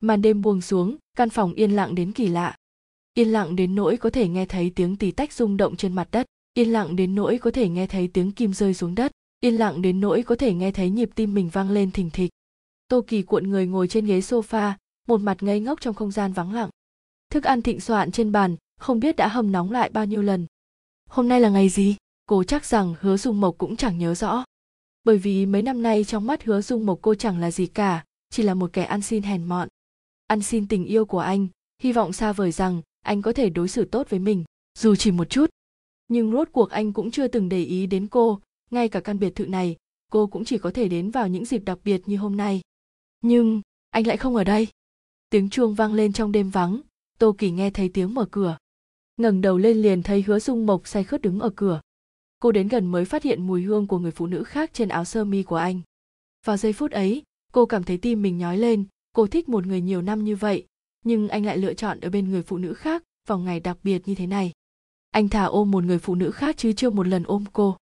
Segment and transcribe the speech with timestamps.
[0.00, 2.56] màn đêm buông xuống, căn phòng yên lặng đến kỳ lạ.
[3.14, 6.08] Yên lặng đến nỗi có thể nghe thấy tiếng tí tách rung động trên mặt
[6.10, 6.26] đất.
[6.54, 9.12] Yên lặng đến nỗi có thể nghe thấy tiếng kim rơi xuống đất.
[9.40, 12.30] Yên lặng đến nỗi có thể nghe thấy nhịp tim mình vang lên thình thịch.
[12.88, 14.72] Tô kỳ cuộn người ngồi trên ghế sofa,
[15.08, 16.70] một mặt ngây ngốc trong không gian vắng lặng.
[17.30, 20.46] Thức ăn thịnh soạn trên bàn, không biết đã hầm nóng lại bao nhiêu lần.
[21.08, 21.96] Hôm nay là ngày gì?
[22.26, 24.44] Cô chắc rằng hứa dung mộc cũng chẳng nhớ rõ.
[25.04, 28.04] Bởi vì mấy năm nay trong mắt hứa dung mộc cô chẳng là gì cả,
[28.30, 29.68] chỉ là một kẻ ăn xin hèn mọn
[30.30, 31.48] ăn xin tình yêu của anh,
[31.82, 34.44] hy vọng xa vời rằng anh có thể đối xử tốt với mình,
[34.78, 35.50] dù chỉ một chút.
[36.08, 38.40] Nhưng rốt cuộc anh cũng chưa từng để ý đến cô,
[38.70, 39.76] ngay cả căn biệt thự này,
[40.10, 42.60] cô cũng chỉ có thể đến vào những dịp đặc biệt như hôm nay.
[43.20, 44.68] Nhưng, anh lại không ở đây.
[45.30, 46.80] Tiếng chuông vang lên trong đêm vắng,
[47.18, 48.58] tô kỳ nghe thấy tiếng mở cửa.
[49.16, 51.80] Ngẩng đầu lên liền thấy hứa dung mộc say khướt đứng ở cửa.
[52.40, 55.04] Cô đến gần mới phát hiện mùi hương của người phụ nữ khác trên áo
[55.04, 55.80] sơ mi của anh.
[56.46, 59.80] Vào giây phút ấy, cô cảm thấy tim mình nhói lên cô thích một người
[59.80, 60.66] nhiều năm như vậy,
[61.04, 64.08] nhưng anh lại lựa chọn ở bên người phụ nữ khác vào ngày đặc biệt
[64.08, 64.52] như thế này.
[65.10, 67.76] Anh thả ôm một người phụ nữ khác chứ chưa một lần ôm cô.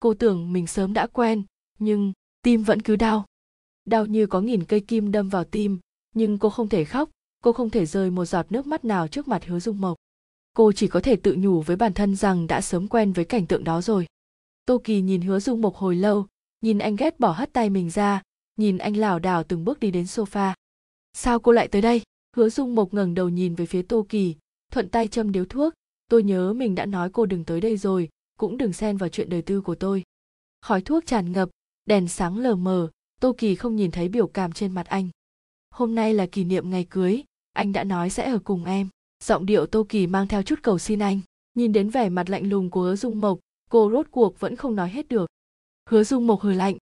[0.00, 1.42] Cô tưởng mình sớm đã quen,
[1.78, 3.24] nhưng tim vẫn cứ đau.
[3.84, 5.78] Đau như có nghìn cây kim đâm vào tim,
[6.14, 7.10] nhưng cô không thể khóc,
[7.42, 9.96] cô không thể rơi một giọt nước mắt nào trước mặt hứa dung mộc.
[10.56, 13.46] Cô chỉ có thể tự nhủ với bản thân rằng đã sớm quen với cảnh
[13.46, 14.06] tượng đó rồi.
[14.66, 16.26] Tô kỳ nhìn hứa dung mộc hồi lâu,
[16.60, 18.22] nhìn anh ghét bỏ hất tay mình ra,
[18.56, 20.52] nhìn anh lảo đảo từng bước đi đến sofa
[21.16, 22.02] sao cô lại tới đây?
[22.36, 24.34] Hứa dung mộc ngẩng đầu nhìn về phía tô kỳ,
[24.72, 25.72] thuận tay châm điếu thuốc.
[26.08, 29.28] Tôi nhớ mình đã nói cô đừng tới đây rồi, cũng đừng xen vào chuyện
[29.28, 30.02] đời tư của tôi.
[30.62, 31.50] Khói thuốc tràn ngập,
[31.86, 35.08] đèn sáng lờ mờ, tô kỳ không nhìn thấy biểu cảm trên mặt anh.
[35.70, 38.88] Hôm nay là kỷ niệm ngày cưới, anh đã nói sẽ ở cùng em.
[39.24, 41.20] Giọng điệu tô kỳ mang theo chút cầu xin anh.
[41.54, 43.38] Nhìn đến vẻ mặt lạnh lùng của hứa dung mộc,
[43.70, 45.26] cô rốt cuộc vẫn không nói hết được.
[45.90, 46.76] Hứa dung mộc hừ lạnh.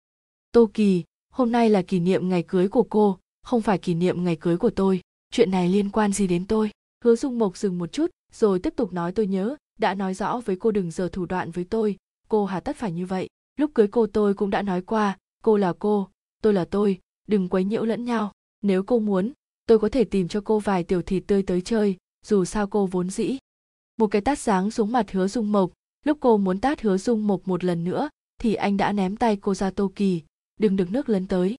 [0.51, 3.19] Tô kỳ, hôm nay là kỷ niệm ngày cưới của cô
[3.49, 6.71] không phải kỷ niệm ngày cưới của tôi, chuyện này liên quan gì đến tôi?
[7.03, 10.41] Hứa dung mộc dừng một chút, rồi tiếp tục nói tôi nhớ, đã nói rõ
[10.45, 11.97] với cô đừng giờ thủ đoạn với tôi,
[12.27, 13.27] cô hà tất phải như vậy.
[13.55, 16.09] Lúc cưới cô tôi cũng đã nói qua, cô là cô,
[16.41, 18.31] tôi là tôi, đừng quấy nhiễu lẫn nhau.
[18.61, 19.31] Nếu cô muốn,
[19.67, 22.85] tôi có thể tìm cho cô vài tiểu thịt tươi tới chơi, dù sao cô
[22.85, 23.37] vốn dĩ.
[23.97, 25.71] Một cái tát giáng xuống mặt hứa dung mộc.
[26.05, 28.09] Lúc cô muốn tát hứa dung mộc một lần nữa,
[28.41, 30.21] thì anh đã ném tay cô ra tô kỳ.
[30.59, 31.55] Đừng được nước lấn tới.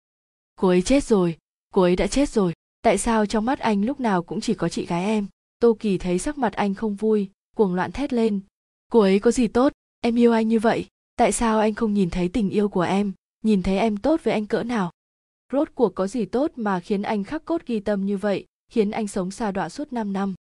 [0.57, 1.37] Cô ấy chết rồi
[1.75, 2.53] cô ấy đã chết rồi.
[2.83, 5.27] Tại sao trong mắt anh lúc nào cũng chỉ có chị gái em?
[5.59, 8.41] Tô kỳ thấy sắc mặt anh không vui, cuồng loạn thét lên.
[8.93, 9.73] Cô ấy có gì tốt?
[10.01, 10.87] Em yêu anh như vậy.
[11.17, 13.13] Tại sao anh không nhìn thấy tình yêu của em?
[13.45, 14.91] Nhìn thấy em tốt với anh cỡ nào?
[15.53, 18.91] Rốt cuộc có gì tốt mà khiến anh khắc cốt ghi tâm như vậy, khiến
[18.91, 20.35] anh sống xa đọa suốt 5 năm?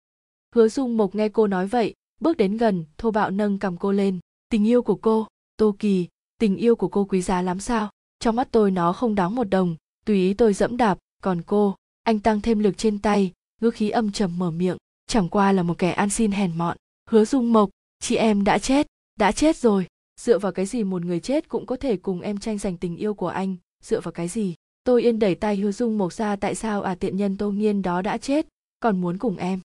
[0.56, 3.92] Hứa dung mộc nghe cô nói vậy, bước đến gần, thô bạo nâng cầm cô
[3.92, 4.20] lên.
[4.50, 5.28] Tình yêu của cô,
[5.58, 6.08] tô kỳ,
[6.40, 7.90] tình yêu của cô quý giá lắm sao?
[8.20, 11.76] Trong mắt tôi nó không đáng một đồng, tùy ý tôi dẫm đạp còn cô,
[12.04, 15.64] anh tăng thêm lực trên tay, ngữ khí âm trầm mở miệng, chẳng qua là
[15.64, 16.78] một kẻ ăn xin hèn mọn.
[17.10, 17.70] Hứa dung mộc,
[18.00, 19.88] chị em đã chết đã chết rồi.
[20.22, 22.98] Dựa vào cái gì một người chết cũng có thể cùng em tranh giành tình
[22.98, 23.56] yêu của anh?
[23.84, 24.56] Dựa vào cái gì?
[24.84, 27.82] Tôi yên đẩy tay hứa dung mộc ra tại sao à tiện nhân tô nghiên
[27.82, 28.48] đó đã chết,
[28.80, 29.60] còn muốn cùng em.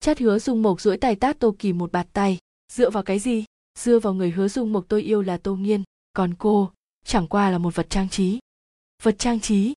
[0.00, 2.38] Chát hứa dung mộc duỗi tay tát tô kỳ một bạt tay.
[2.72, 3.44] Dựa vào cái gì?
[3.78, 5.82] Dựa vào người hứa dung mộc tôi yêu là tô nghiên,
[6.12, 6.70] còn cô,
[7.04, 8.38] chẳng qua là một vật trang trí.
[9.02, 9.74] Vật trang trí?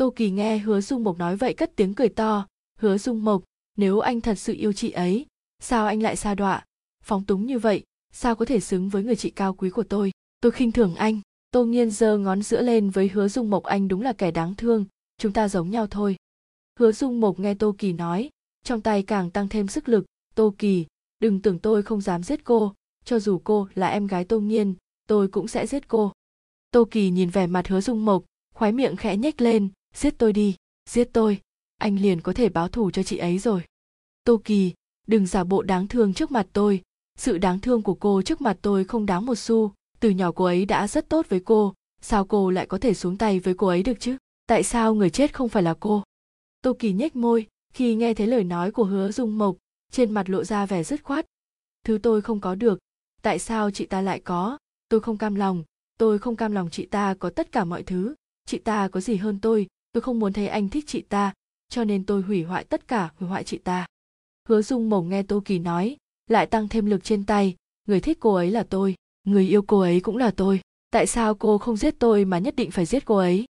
[0.00, 2.46] Tô kỳ nghe hứa dung mộc nói vậy cất tiếng cười to.
[2.78, 3.42] Hứa dung mộc,
[3.76, 5.26] nếu anh thật sự yêu chị ấy,
[5.62, 6.64] sao anh lại xa đọa?
[7.04, 10.10] Phóng túng như vậy, sao có thể xứng với người chị cao quý của tôi?
[10.40, 11.20] Tôi khinh thường anh.
[11.50, 14.54] Tô nghiên giơ ngón giữa lên với hứa dung mộc, anh đúng là kẻ đáng
[14.54, 14.84] thương.
[15.18, 16.16] Chúng ta giống nhau thôi.
[16.78, 18.30] Hứa dung mộc nghe tô kỳ nói,
[18.64, 20.04] trong tay càng tăng thêm sức lực.
[20.34, 20.86] Tô kỳ,
[21.18, 22.74] đừng tưởng tôi không dám giết cô.
[23.04, 24.74] Cho dù cô là em gái tô nghiên,
[25.06, 26.12] tôi cũng sẽ giết cô.
[26.70, 28.24] Tô kỳ nhìn vẻ mặt hứa dung mộc
[28.54, 30.56] khoái miệng khẽ nhếch lên giết tôi đi,
[30.90, 31.40] giết tôi.
[31.78, 33.62] Anh liền có thể báo thù cho chị ấy rồi.
[34.24, 34.72] Tô kỳ
[35.06, 36.82] đừng giả bộ đáng thương trước mặt tôi.
[37.18, 39.72] Sự đáng thương của cô trước mặt tôi không đáng một xu.
[40.00, 41.74] Từ nhỏ cô ấy đã rất tốt với cô.
[42.00, 44.16] Sao cô lại có thể xuống tay với cô ấy được chứ?
[44.46, 46.02] Tại sao người chết không phải là cô?
[46.62, 49.56] Tô kỳ nhếch môi, khi nghe thấy lời nói của hứa dung mộc,
[49.92, 51.26] trên mặt lộ ra vẻ dứt khoát.
[51.84, 52.78] Thứ tôi không có được,
[53.22, 54.58] tại sao chị ta lại có?
[54.88, 55.64] Tôi không cam lòng,
[55.98, 58.14] tôi không cam lòng chị ta có tất cả mọi thứ.
[58.46, 59.66] Chị ta có gì hơn tôi?
[59.92, 61.32] Tôi không muốn thấy anh thích chị ta,
[61.68, 63.86] cho nên tôi hủy hoại tất cả, hủy hoại chị ta.
[64.48, 65.96] Hứa dung mộc nghe tô kỳ nói,
[66.26, 67.56] lại tăng thêm lực trên tay.
[67.86, 68.94] Người thích cô ấy là tôi,
[69.24, 70.60] người yêu cô ấy cũng là tôi.
[70.90, 73.44] Tại sao cô không giết tôi mà nhất định phải giết cô ấy?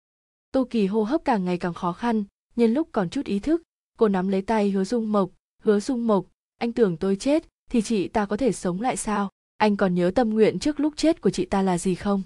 [0.51, 2.24] Tô kỳ hô hấp càng ngày càng khó khăn,
[2.56, 3.62] nhân lúc còn chút ý thức,
[3.98, 5.30] cô nắm lấy tay hứa dung mộc.
[5.63, 6.25] Hứa dung mộc,
[6.57, 9.30] anh tưởng tôi chết thì chị ta có thể sống lại sao?
[9.57, 12.24] Anh còn nhớ tâm nguyện trước lúc chết của chị ta là gì không?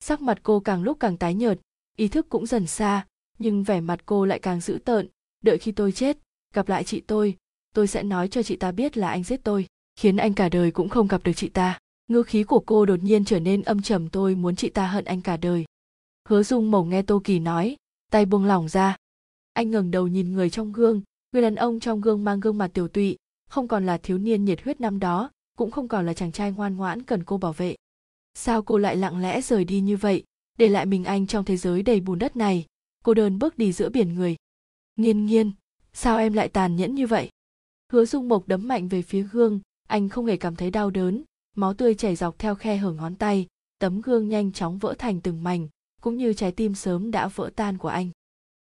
[0.00, 1.60] Sắc mặt cô càng lúc càng tái nhợt,
[1.96, 3.06] ý thức cũng dần xa
[3.38, 5.08] nhưng vẻ mặt cô lại càng dữ tợn.
[5.44, 6.18] Đợi khi tôi chết,
[6.54, 7.36] gặp lại chị tôi
[7.74, 9.66] tôi sẽ nói cho chị ta biết là anh giết tôi,
[9.96, 11.78] khiến anh cả đời cũng không gặp được chị ta.
[12.08, 15.04] Ngữ khí của cô đột nhiên trở nên âm trầm, tôi muốn chị ta hận
[15.04, 15.64] anh cả đời.
[16.28, 17.76] Hứa dung mộc nghe tô kỳ nói,
[18.10, 18.96] tay buông lỏng ra.
[19.52, 21.02] Anh ngẩng đầu nhìn người trong gương,
[21.32, 23.16] người đàn ông trong gương mang gương mặt tiểu tụy,
[23.50, 26.52] không còn là thiếu niên nhiệt huyết năm đó, cũng không còn là chàng trai
[26.52, 27.76] ngoan ngoãn cần cô bảo vệ.
[28.34, 30.24] Sao cô lại lặng lẽ rời đi như vậy,
[30.58, 32.66] để lại mình anh trong thế giới đầy bùn đất này?
[33.04, 34.36] Cô đơn bước đi giữa biển người.
[34.96, 35.50] Nghiên nghiên,
[35.92, 37.28] sao em lại tàn nhẫn như vậy?
[37.92, 41.22] Hứa dung mộc đấm mạnh về phía gương, anh không hề cảm thấy đau đớn,
[41.56, 43.46] máu tươi chảy dọc theo khe hở ngón tay,
[43.78, 45.68] tấm gương nhanh chóng vỡ thành từng mảnh,
[46.00, 48.10] cũng như trái tim sớm đã vỡ tan của anh.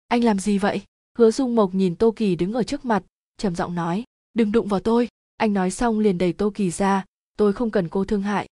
[0.08, 0.82] Anh làm gì vậy?
[1.18, 3.04] Hứa dung mộc nhìn tô kỳ đứng ở trước mặt,
[3.38, 4.04] trầm giọng nói,
[4.34, 5.08] đừng đụng vào tôi.
[5.38, 7.06] Anh nói xong liền đẩy tô kỳ ra,
[7.38, 8.48] tôi không cần cô thương hại.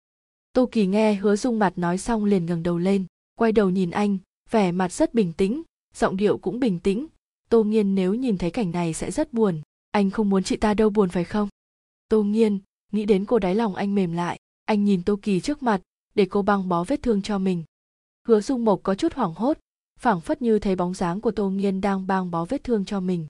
[0.53, 3.92] Tô kỳ nghe hứa dung mặt nói xong liền ngẩng đầu lên, quay đầu nhìn
[3.92, 4.18] anh,
[4.51, 5.63] vẻ mặt rất bình tĩnh
[5.94, 7.07] giọng điệu cũng bình tĩnh.
[7.50, 9.62] Tô nghiên nếu nhìn thấy cảnh này sẽ rất buồn.
[9.91, 11.50] Anh không muốn chị ta đâu buồn phải không?
[12.09, 12.59] Tô nghiên,
[12.91, 14.39] nghĩ đến cô đáy lòng anh mềm lại.
[14.65, 15.81] Anh nhìn tô kỳ trước mặt,
[16.15, 17.63] để cô băng bó vết thương cho mình.
[18.27, 19.57] Hứa dung mộc có chút hoảng hốt,
[20.00, 23.00] phảng phất như thấy bóng dáng của tô nghiên đang băng bó vết thương cho
[23.00, 23.27] mình.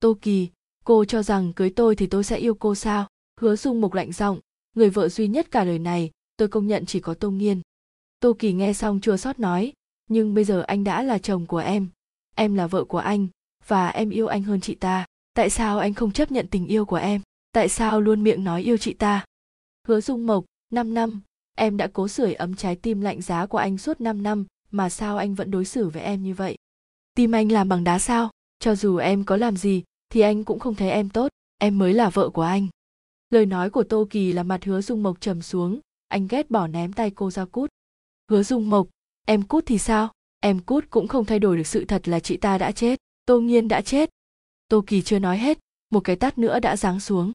[0.00, 0.48] Tô kỳ,
[0.84, 3.08] cô cho rằng cưới tôi thì tôi sẽ yêu cô sao?
[3.40, 4.40] Hứa dung mộc lạnh giọng.
[4.76, 7.60] Người vợ duy nhất cả đời này, tôi công nhận chỉ có tô nghiên.
[8.20, 9.72] Tô kỳ nghe xong chua xót nói
[10.08, 11.88] nhưng bây giờ anh đã là chồng của em.
[12.34, 13.28] Em là vợ của anh,
[13.66, 15.06] và em yêu anh hơn chị ta.
[15.34, 17.20] Tại sao anh không chấp nhận tình yêu của em?
[17.52, 19.24] Tại sao luôn miệng nói yêu chị ta?
[19.88, 21.20] Hứa dung mộc, năm năm.
[21.56, 24.90] Em đã cố sưởi ấm trái tim lạnh giá của anh suốt năm năm, mà
[24.90, 26.56] sao anh vẫn đối xử với em như vậy?
[27.14, 28.30] Tim anh làm bằng đá sao?
[28.58, 31.28] Cho dù em có làm gì, thì anh cũng không thấy em tốt.
[31.58, 32.66] Em mới là vợ của anh.
[33.30, 35.80] Lời nói của tô kỳ là mặt hứa dung mộc trầm xuống.
[36.08, 37.70] Anh ghét bỏ ném tay cô ra cút.
[38.30, 38.88] Hứa dung mộc
[39.26, 40.12] em cút thì sao?
[40.40, 42.98] Em cút cũng không thay đổi được sự thật là chị ta đã chết.
[43.26, 44.10] Tô nghiên đã chết.
[44.68, 45.58] Tô kỳ chưa nói hết.
[45.90, 47.32] Một cái tát nữa đã giáng xuống.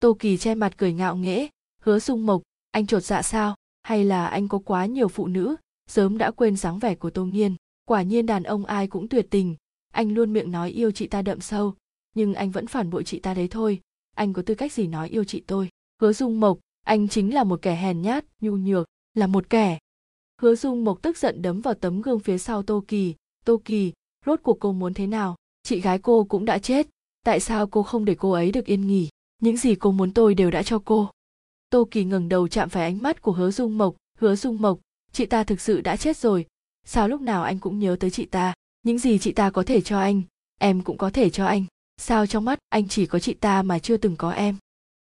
[0.00, 1.48] Tô kỳ che mặt cười ngạo nghễ,
[1.82, 3.54] hứa dung mộc, anh trột dạ sao?
[3.82, 5.56] Hay là anh có quá nhiều phụ nữ?
[5.86, 7.56] Sớm đã quên dáng vẻ của tô nghiên.
[7.84, 9.56] Quả nhiên đàn ông ai cũng tuyệt tình.
[9.92, 11.74] Anh luôn miệng nói yêu chị ta đậm sâu.
[12.14, 13.80] Nhưng anh vẫn phản bội chị ta đấy thôi.
[14.16, 15.68] Anh có tư cách gì nói yêu chị tôi?
[16.00, 19.78] Hứa dung mộc, anh chính là một kẻ hèn nhát, nhu nhược, là một kẻ
[20.40, 23.14] hứa dung mộc tức giận đấm vào tấm gương phía sau tô kỳ
[23.44, 23.92] tô kỳ
[24.26, 25.36] rốt cuộc cô muốn thế nào?
[25.62, 26.86] Chị gái cô cũng đã chết.
[27.24, 29.08] Tại sao cô không để cô ấy được yên nghỉ?
[29.42, 31.10] Những gì cô muốn tôi đều đã cho cô.
[31.70, 33.94] Tô kỳ ngẩng đầu chạm phải ánh mắt của hứa dung mộc.
[34.18, 34.78] Hứa dung mộc,
[35.12, 36.46] chị ta thực sự đã chết rồi.
[36.86, 38.54] Sao lúc nào anh cũng nhớ tới chị ta?
[38.82, 40.22] Những gì chị ta có thể cho anh,
[40.58, 41.64] em cũng có thể cho anh.
[41.96, 44.56] Sao trong mắt anh chỉ có chị ta mà chưa từng có em?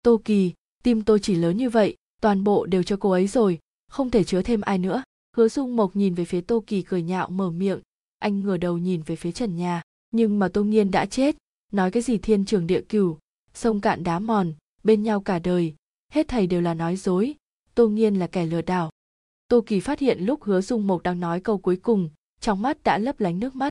[0.02, 3.60] Tô kỳ tim tôi chỉ lớn như vậy, toàn bộ đều cho cô ấy rồi.
[3.88, 5.04] Không thể chứa thêm ai nữa
[5.36, 7.80] hứa dung mộc nhìn về phía tô kỳ cười nhạo mở miệng.
[8.20, 9.82] Anh ngửa đầu nhìn về phía trần nhà.
[10.12, 11.36] Nhưng mà tô nghiên đã chết.
[11.72, 13.20] Nói cái gì thiên trường địa cửu,
[13.54, 14.54] sông cạn đá mòn,
[14.84, 15.76] bên nhau cả đời.
[16.12, 17.36] Hết thầy đều là nói dối.
[17.76, 18.90] Tô nghiên là kẻ lừa đảo.
[19.48, 22.10] Tô kỳ phát hiện lúc hứa dung mộc đang nói câu cuối cùng,
[22.40, 23.70] trong mắt đã lấp lánh nước mắt.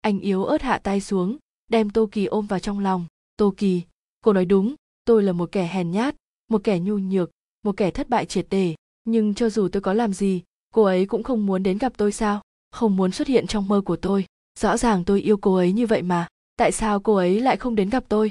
[0.00, 1.36] Anh yếu ớt hạ tay xuống,
[1.70, 3.06] đem tô kỳ ôm vào trong lòng.
[3.36, 3.82] Tô kỳ,
[4.24, 6.16] cô nói đúng, tôi là một kẻ hèn nhát,
[6.50, 7.30] một kẻ nhu nhược,
[7.62, 10.42] một kẻ thất bại triệt để nhưng cho dù tôi có làm gì
[10.74, 12.40] cô ấy cũng không muốn đến gặp tôi sao?
[12.70, 14.26] Không muốn xuất hiện trong mơ của tôi.
[14.58, 16.26] Rõ ràng tôi yêu cô ấy như vậy mà.
[16.56, 18.30] Tại sao cô ấy lại không đến gặp tôi?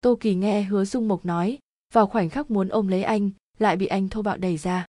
[0.00, 1.58] Tô kỳ nghe hứa dung mộc nói.
[1.92, 4.86] Vào khoảnh khắc muốn ôm lấy anh, lại bị anh thô bạo đẩy ra.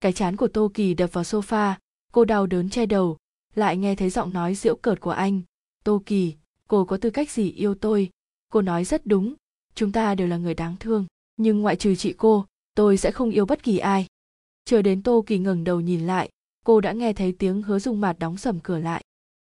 [0.00, 1.74] Cái chán của tô kỳ đập vào sofa.
[2.12, 3.16] Cô đau đớn che đầu.
[3.54, 5.40] Lại nghe thấy giọng nói giễu cợt của anh.
[5.84, 6.34] Tô kỳ,
[6.68, 8.10] cô có tư cách gì yêu tôi?
[8.52, 9.34] Cô nói rất đúng.
[9.74, 11.06] Chúng ta đều là người đáng thương.
[11.36, 14.06] Nhưng ngoại trừ chị cô, tôi sẽ không yêu bất kỳ ai.
[14.64, 16.30] Chờ đến tô kỳ ngẩng đầu nhìn lại
[16.66, 19.04] cô đã nghe thấy tiếng hứa dung mạt đóng sầm cửa lại.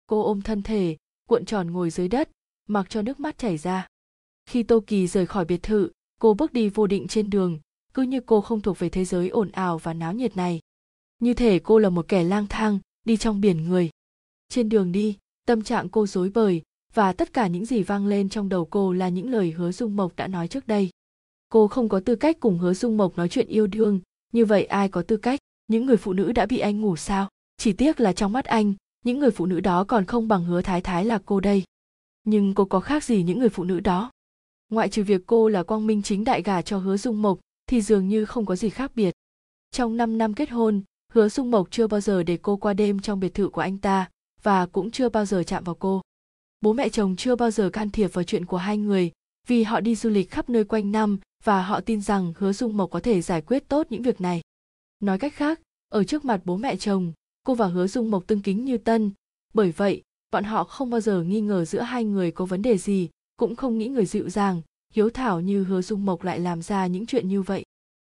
[0.08, 0.98] Cô ôm thân thể,
[1.30, 2.30] cuộn tròn ngồi dưới đất,
[2.68, 3.88] mặc cho nước mắt chảy ra.
[4.46, 7.60] Khi tô kỳ rời khỏi biệt thự, cô bước đi vô định trên đường,
[7.94, 10.60] cứ như cô không thuộc về thế giới ồn ào và náo nhiệt này.
[11.20, 13.90] Như thể cô là một kẻ lang thang, đi trong biển người.
[14.50, 16.62] Trên đường đi, tâm trạng cô rối bời,
[16.94, 19.96] và tất cả những gì vang lên trong đầu cô là những lời hứa dung
[19.96, 20.90] mộc đã nói trước đây.
[21.50, 24.00] Cô không có tư cách cùng hứa dung mộc nói chuyện yêu đương,
[24.32, 25.40] như vậy ai có tư cách?
[25.68, 27.30] Những người phụ nữ đã bị anh ngủ sao?
[27.58, 28.74] Chỉ tiếc là trong mắt anh,
[29.06, 31.64] những người phụ nữ đó còn không bằng hứa thái thái là cô đây.
[32.24, 34.12] Nhưng cô có khác gì những người phụ nữ đó?
[34.70, 37.82] Ngoại trừ việc cô là quang minh chính đại gà cho hứa dung mộc, thì
[37.82, 39.14] dường như không có gì khác biệt.
[39.72, 43.00] Trong 5 năm kết hôn, hứa dung mộc chưa bao giờ để cô qua đêm
[43.00, 44.10] trong biệt thự của anh ta,
[44.44, 46.02] và cũng chưa bao giờ chạm vào cô.
[46.62, 49.12] Bố mẹ chồng chưa bao giờ can thiệp vào chuyện của hai người,
[49.48, 52.78] vì họ đi du lịch khắp nơi quanh năm, và họ tin rằng hứa dung
[52.78, 54.42] mộc có thể giải quyết tốt những việc này
[55.04, 58.42] nói cách khác, ở trước mặt bố mẹ chồng, cô và hứa dung mộc tương
[58.42, 59.12] kính như tân.
[59.54, 62.78] Bởi vậy, bọn họ không bao giờ nghi ngờ giữa hai người có vấn đề
[62.78, 64.62] gì, cũng không nghĩ người dịu dàng,
[64.94, 67.64] hiếu thảo như hứa dung mộc lại làm ra những chuyện như vậy.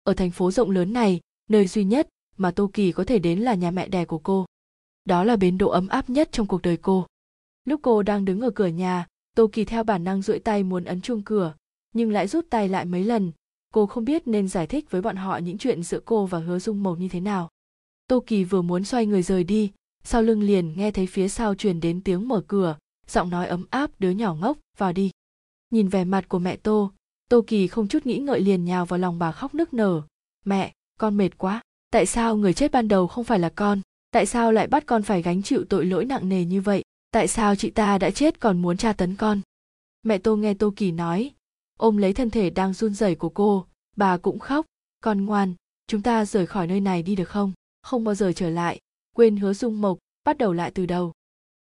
[0.04, 3.39] Ở thành phố rộng lớn này, nơi duy nhất mà tô kỳ có thể đến
[3.39, 4.46] là nhà mẹ đẻ của cô.
[5.06, 7.06] Đó là bến độ ấm áp nhất trong cuộc đời cô.
[7.65, 10.84] Lúc cô đang đứng ở cửa nhà, tô kỳ theo bản năng duỗi tay muốn
[10.84, 11.56] ấn chuông cửa,
[11.94, 13.32] nhưng lại rút tay lại mấy lần
[13.75, 16.60] cô không biết nên giải thích với bọn họ những chuyện giữa cô và hứa
[16.60, 17.50] dung mộc như thế nào.
[18.08, 19.72] Tô kỳ vừa muốn xoay người rời đi,
[20.03, 22.77] sau lưng liền nghe thấy phía sau truyền đến tiếng mở cửa,
[23.08, 25.12] giọng nói ấm áp đứa nhỏ ngốc, vào đi.
[25.72, 26.91] Nhìn vẻ mặt của mẹ tô
[27.29, 30.01] tô kỳ không chút nghĩ ngợi liền nhào vào lòng bà khóc nức nở.
[30.46, 33.82] Mẹ, con mệt quá, tại sao người chết ban đầu không phải là con?
[34.12, 36.84] Tại sao lại bắt con phải gánh chịu tội lỗi nặng nề như vậy?
[37.12, 39.41] Tại sao chị ta đã chết còn muốn tra tấn con?
[40.03, 41.32] Mẹ tô nghe tô kỳ nói
[41.79, 43.65] ôm lấy thân thể đang run rẩy của cô.
[43.96, 44.65] Bà cũng khóc.
[45.01, 45.53] Con ngoan,
[45.88, 47.53] chúng ta rời khỏi nơi này đi được không?
[47.82, 48.79] Không bao giờ trở lại.
[49.15, 51.13] Quên hứa dung mộc, bắt đầu lại từ đầu.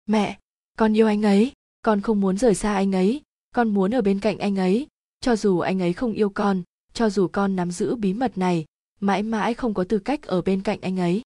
[0.06, 0.38] Mẹ,
[0.78, 1.52] con yêu anh ấy.
[1.82, 3.22] Con không muốn rời xa anh ấy.
[3.54, 4.86] Con muốn ở bên cạnh anh ấy.
[5.20, 6.62] Cho dù anh ấy không yêu con,
[6.92, 8.64] cho dù con nắm giữ bí mật này,
[9.00, 11.22] mãi mãi không có tư cách ở bên cạnh anh ấy.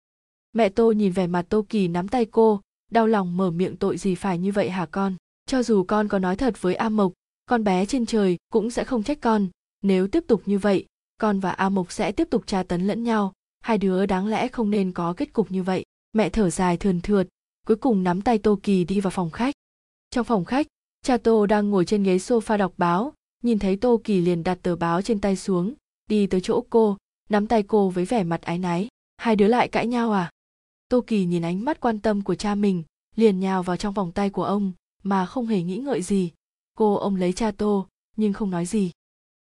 [0.54, 2.62] Mẹ tô nhìn vẻ mặt tô kỳ nắm tay cô,
[2.92, 5.16] đau lòng mở miệng tội gì phải như vậy hả con?
[5.46, 7.14] Cho dù con có nói thật với a mộc
[7.46, 9.48] con bé trên trời cũng sẽ không trách con.
[9.82, 10.86] Nếu tiếp tục như vậy,
[11.18, 13.34] con và a mộc sẽ tiếp tục tra tấn lẫn nhau.
[13.60, 15.86] Hai đứa đáng lẽ không nên có kết cục như vậy.
[16.14, 17.28] Mẹ thở dài thườn thượt,
[17.68, 19.56] cuối cùng nắm tay tô kỳ đi vào phòng khách.
[20.10, 20.68] Trong phòng khách
[21.06, 23.14] cha tô đang ngồi trên ghế sofa đọc báo.
[23.44, 25.74] Nhìn thấy tô kỳ liền đặt tờ báo trên tay xuống,
[26.10, 26.98] đi tới chỗ cô,
[27.30, 28.88] nắm tay cô với vẻ mặt áy náy.
[29.18, 30.32] Hai đứa lại cãi nhau à?
[30.90, 32.84] Tô kỳ nhìn ánh mắt quan tâm của cha mình,
[33.16, 34.72] liền nhào vào trong vòng tay của ông,
[35.04, 36.32] mà không hề nghĩ ngợi gì
[36.82, 38.92] cô ông lấy cha tô, nhưng không nói gì.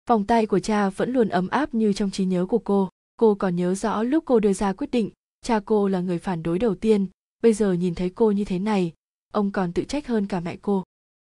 [0.08, 2.88] Vòng tay của cha vẫn luôn ấm áp như trong trí nhớ của cô.
[3.16, 5.10] Cô còn nhớ rõ lúc cô đưa ra quyết định,
[5.42, 7.06] cha cô là người phản đối đầu tiên.
[7.42, 8.92] Bây giờ nhìn thấy cô như thế này,
[9.32, 10.84] ông còn tự trách hơn cả mẹ cô.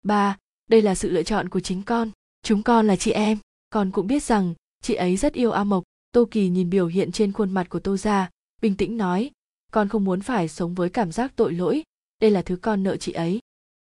[0.02, 0.36] Ba,
[0.70, 2.10] đây là sự lựa chọn của chính con.
[2.42, 3.38] Chúng con là chị em.
[3.70, 5.84] Con cũng biết rằng, chị ấy rất yêu a mộc.
[6.12, 8.30] Tô kỳ nhìn biểu hiện trên khuôn mặt của tô gia
[8.62, 9.30] bình tĩnh nói,
[9.72, 11.82] con không muốn phải sống với cảm giác tội lỗi.
[12.20, 13.38] Đây là thứ con nợ chị ấy.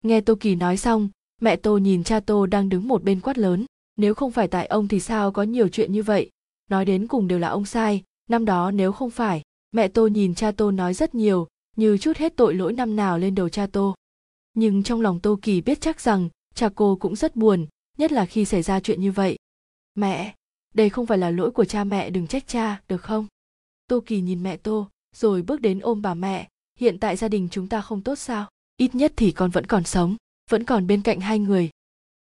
[0.04, 3.38] Nghe tô kỳ nói xong mẹ tô nhìn cha tô đang đứng một bên quát
[3.38, 3.66] lớn,
[3.96, 6.30] nếu không phải tại ông thì sao có nhiều chuyện như vậy?
[6.70, 9.42] Nói đến cùng đều là ông sai, năm đó nếu không phải,
[9.72, 13.18] mẹ tô nhìn cha tô nói rất nhiều, như chút hết tội lỗi năm nào
[13.18, 13.96] lên đầu cha tô
[14.60, 17.68] nhưng trong lòng tô kỳ biết chắc rằng, cha cô cũng rất buồn,
[17.98, 19.38] nhất là khi xảy ra chuyện như vậy.
[19.96, 20.36] Mẹ,
[20.74, 23.28] đây không phải là lỗi của cha mẹ, đừng trách cha, được không?
[23.88, 26.48] Tô kỳ nhìn mẹ tô rồi bước đến ôm bà mẹ,
[26.80, 28.50] hiện tại gia đình chúng ta không tốt sao?
[28.78, 30.16] Ít nhất thì con vẫn còn sống
[30.50, 31.70] vẫn còn bên cạnh hai người.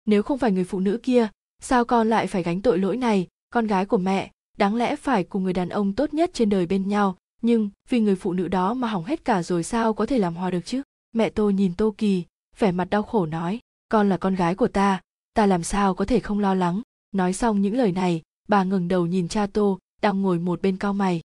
[0.05, 1.27] Nếu không phải người phụ nữ kia,
[1.61, 3.27] sao con lại phải gánh tội lỗi này?
[3.49, 6.65] Con gái của mẹ, đáng lẽ phải cùng người đàn ông tốt nhất trên đời
[6.65, 7.17] bên nhau.
[7.41, 10.35] Nhưng vì người phụ nữ đó mà hỏng hết cả rồi sao có thể làm
[10.35, 10.81] hòa được chứ?
[11.13, 12.23] Mẹ tô nhìn tô kỳ,
[12.59, 15.01] vẻ mặt đau khổ nói, con là con gái của ta
[15.35, 16.81] ta làm sao có thể không lo lắng?
[17.11, 20.77] Nói xong những lời này, bà ngừng đầu nhìn cha tô, đang ngồi một bên
[20.77, 21.21] cao mày.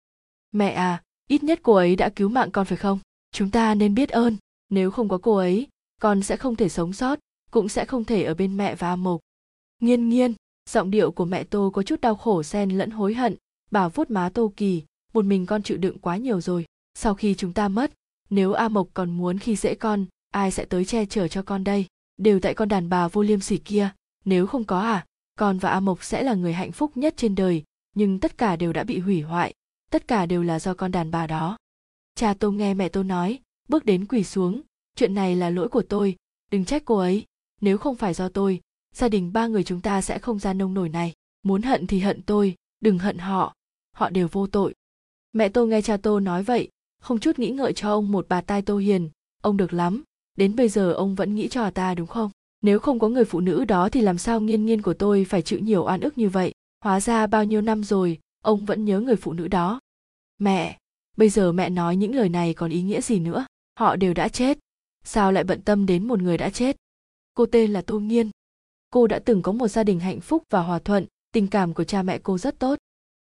[0.52, 2.98] Mẹ à ít nhất cô ấy đã cứu mạng con phải không?
[3.32, 4.36] Chúng ta nên biết ơn.
[4.70, 5.66] Nếu không có cô ấy
[6.00, 7.18] con sẽ không thể sống sót,
[7.50, 9.20] cũng sẽ không thể ở bên mẹ và a mộc.
[9.80, 10.34] Nghiên nghiên,
[10.70, 13.36] giọng điệu của mẹ tô có chút đau khổ xen lẫn hối hận.
[13.70, 16.64] Bà vuốt má tô kỳ, một mình con chịu đựng quá nhiều rồi.
[16.94, 17.92] Sau khi chúng ta mất,
[18.30, 21.64] nếu a mộc còn muốn khi dễ con, ai sẽ tới che chở cho con
[21.64, 21.86] đây?
[22.16, 23.90] Đều tại con đàn bà vô liêm sỉ kia.
[24.24, 25.06] Nếu không có à
[25.38, 28.56] con và a mộc sẽ là người hạnh phúc nhất trên đời, nhưng tất cả
[28.56, 29.54] đều đã bị hủy hoại.
[29.90, 31.56] Tất cả đều là do con đàn bà đó.
[32.14, 33.38] Cha tô nghe mẹ tô nói,
[33.68, 34.62] bước đến quỳ xuống
[34.96, 36.16] chuyện này là lỗi của tôi,
[36.50, 37.24] đừng trách cô ấy.
[37.60, 38.60] Nếu không phải do tôi,
[38.94, 41.12] gia đình ba người chúng ta sẽ không ra nông nổi này.
[41.42, 43.54] Muốn hận thì hận tôi, đừng hận họ.
[43.92, 44.74] Họ đều vô tội.
[45.32, 46.68] Mẹ tôi nghe cha tô nói vậy,
[47.02, 49.10] không chút nghĩ ngợi cho ông một bà tai tô hiền.
[49.42, 50.02] Ông được lắm,
[50.36, 52.30] đến bây giờ ông vẫn nghĩ cho ta đúng không?
[52.62, 55.42] Nếu không có người phụ nữ đó thì làm sao nghiên nghiên của tôi phải
[55.42, 56.52] chịu nhiều oan ức như vậy?
[56.84, 59.80] Hóa ra bao nhiêu năm rồi, ông vẫn nhớ người phụ nữ đó.
[60.38, 60.78] Mẹ,
[61.16, 63.46] bây giờ mẹ nói những lời này còn ý nghĩa gì nữa?
[63.78, 64.58] Họ đều đã chết
[65.06, 66.76] sao lại bận tâm đến một người đã chết?
[67.34, 68.30] Cô tên là tô nghiên.
[68.90, 71.84] Cô đã từng có một gia đình hạnh phúc và hòa thuận, tình cảm của
[71.84, 72.78] cha mẹ cô rất tốt.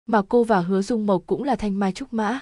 [0.05, 2.39] Mà cô và hứa dung mộc cũng là thanh mai trúc mã.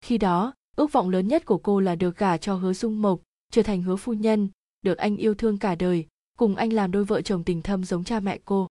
[0.00, 3.20] Khi đó, ước vọng lớn nhất của cô là được gả cho hứa dung mộc,
[3.52, 4.48] trở thành hứa phu nhân,
[4.82, 6.06] được anh yêu thương cả đời,
[6.38, 8.68] cùng anh làm đôi vợ chồng tình thâm giống cha mẹ cô.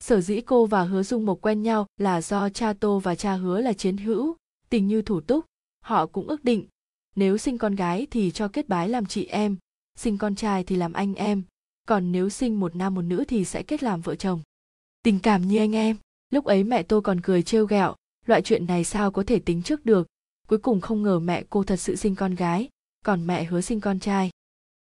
[0.00, 3.34] Sở dĩ cô và hứa dung mộc quen nhau là do cha tô và cha
[3.34, 4.36] hứa là chiến hữu,
[4.68, 5.44] tình như thủ túc.
[5.84, 6.66] Họ cũng ước định
[7.16, 9.56] nếu sinh con gái thì cho kết bái làm chị em
[9.98, 11.42] sinh con trai thì làm anh em
[11.88, 14.40] còn nếu sinh một nam một nữ thì sẽ kết làm vợ chồng.
[15.02, 15.96] Tình cảm như anh em
[16.30, 17.94] lúc ấy mẹ tôi còn cười trêu ghẹo
[18.26, 20.06] loại chuyện này sao có thể tính trước được?
[20.48, 22.68] Cuối cùng không ngờ mẹ cô thật sự sinh con gái
[23.04, 24.30] còn mẹ hứa sinh con trai.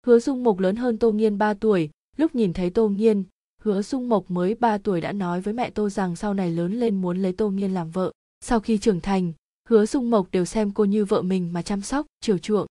[0.05, 3.23] Hứa Dung Mộc lớn hơn Tô Nghiên 3 tuổi, lúc nhìn thấy Tô Nghiên,
[3.61, 6.73] Hứa Dung Mộc mới 3 tuổi đã nói với mẹ Tô rằng sau này lớn
[6.73, 8.11] lên muốn lấy Tô Nghiên làm vợ.
[8.41, 9.33] Sau khi trưởng thành,
[9.69, 12.67] Hứa Dung Mộc đều xem cô như vợ mình mà chăm sóc, chiều chuộng.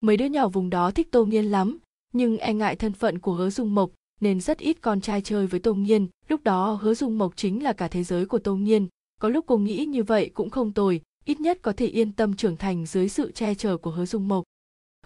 [0.00, 1.78] Mấy đứa nhỏ vùng đó thích Tô Nghiên lắm,
[2.12, 3.90] nhưng e ngại thân phận của Hứa Dung Mộc
[4.20, 6.06] nên rất ít con trai chơi với Tô Nghiên.
[6.28, 8.86] Lúc đó Hứa Dung Mộc chính là cả thế giới của Tô Nghiên.
[9.20, 12.36] Có lúc cô nghĩ như vậy cũng không tồi, ít nhất có thể yên tâm
[12.36, 14.44] trưởng thành dưới sự che chở của Hứa Dung Mộc.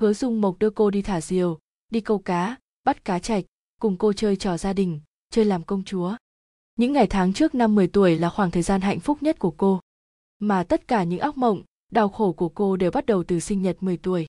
[0.01, 1.59] Hứa Dung Mộc đưa cô đi thả diều,
[1.91, 3.45] đi câu cá, bắt cá chạch,
[3.81, 6.17] cùng cô chơi trò gia đình, chơi làm công chúa.
[6.77, 9.51] Những ngày tháng trước năm 10 tuổi là khoảng thời gian hạnh phúc nhất của
[9.51, 9.81] cô.
[10.43, 13.63] Mà tất cả những ác mộng, đau khổ của cô đều bắt đầu từ sinh
[13.63, 14.27] nhật 10 tuổi.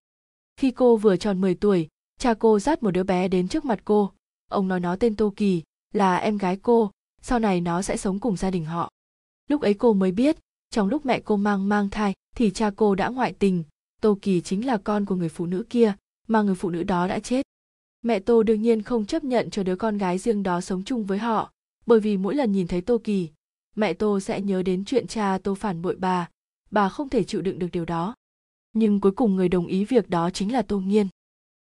[0.58, 1.88] Khi cô vừa tròn 10 tuổi,
[2.20, 4.12] cha cô dắt một đứa bé đến trước mặt cô.
[4.50, 6.92] Ông nói nó tên Tô Kỳ, là em gái cô,
[7.22, 8.90] sau này nó sẽ sống cùng gia đình họ.
[9.50, 10.38] Lúc ấy cô mới biết,
[10.70, 13.64] trong lúc mẹ cô mang mang thai thì cha cô đã ngoại tình,
[14.02, 15.94] Tô Kỳ chính là con của người phụ nữ kia,
[16.28, 17.46] mà người phụ nữ đó đã chết.
[18.02, 21.06] Mẹ Tô đương nhiên không chấp nhận cho đứa con gái riêng đó sống chung
[21.06, 21.52] với họ,
[21.86, 23.30] bởi vì mỗi lần nhìn thấy Tô Kỳ,
[23.76, 26.30] mẹ Tô sẽ nhớ đến chuyện cha Tô phản bội bà,
[26.72, 28.16] bà không thể chịu đựng được điều đó.
[28.74, 31.08] Nhưng cuối cùng người đồng ý việc đó chính là Tô Nghiên.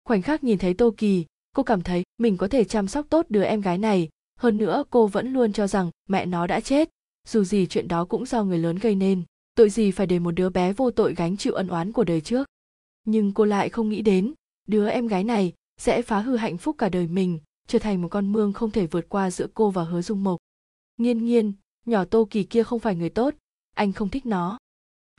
[0.05, 3.27] Khoảnh khắc nhìn thấy Tô Kỳ, cô cảm thấy mình có thể chăm sóc tốt
[3.29, 6.89] đứa em gái này, hơn nữa cô vẫn luôn cho rằng mẹ nó đã chết,
[7.29, 9.23] dù gì chuyện đó cũng do người lớn gây nên,
[9.55, 12.21] tội gì phải để một đứa bé vô tội gánh chịu ân oán của đời
[12.21, 12.47] trước.
[13.05, 14.35] Nhưng cô lại không nghĩ đến,
[14.67, 17.39] đứa em gái này sẽ phá hư hạnh phúc cả đời mình
[17.69, 20.39] trở thành một con mương không thể vượt qua giữa cô và hứa dung mộc
[20.97, 21.53] nghiên nghiên
[21.89, 23.35] nhỏ tô kỳ kia không phải người tốt,
[23.75, 24.59] anh không thích nó.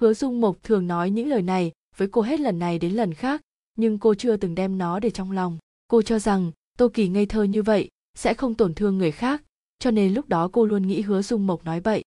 [0.02, 3.14] Hứa dung mộc thường nói những lời này với cô hết lần này đến lần
[3.14, 3.42] khác,
[3.76, 5.58] nhưng cô chưa từng đem nó để trong lòng.
[5.88, 9.44] Cô cho rằng tô kỳ ngây thơ như vậy sẽ không tổn thương người khác,
[9.80, 12.04] cho nên lúc đó cô luôn nghĩ hứa dung mộc nói bậy.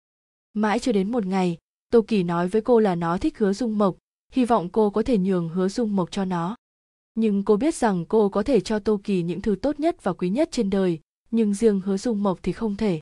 [0.53, 1.57] Mãi cho đến một ngày,
[1.89, 3.97] tô kỳ nói với cô là nó thích hứa dung mộc,
[4.31, 6.55] hy vọng cô có thể nhường hứa dung mộc cho nó.
[7.15, 10.13] Nhưng cô biết rằng cô có thể cho tô kỳ những thứ tốt nhất và
[10.13, 10.99] quý nhất trên đời,
[11.31, 12.99] nhưng riêng hứa dung mộc thì không thể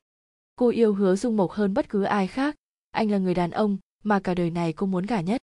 [0.59, 2.55] cô yêu hứa dung mộc hơn bất cứ ai khác.
[2.91, 5.41] Anh là người đàn ông mà cả đời này cô muốn gả nhất.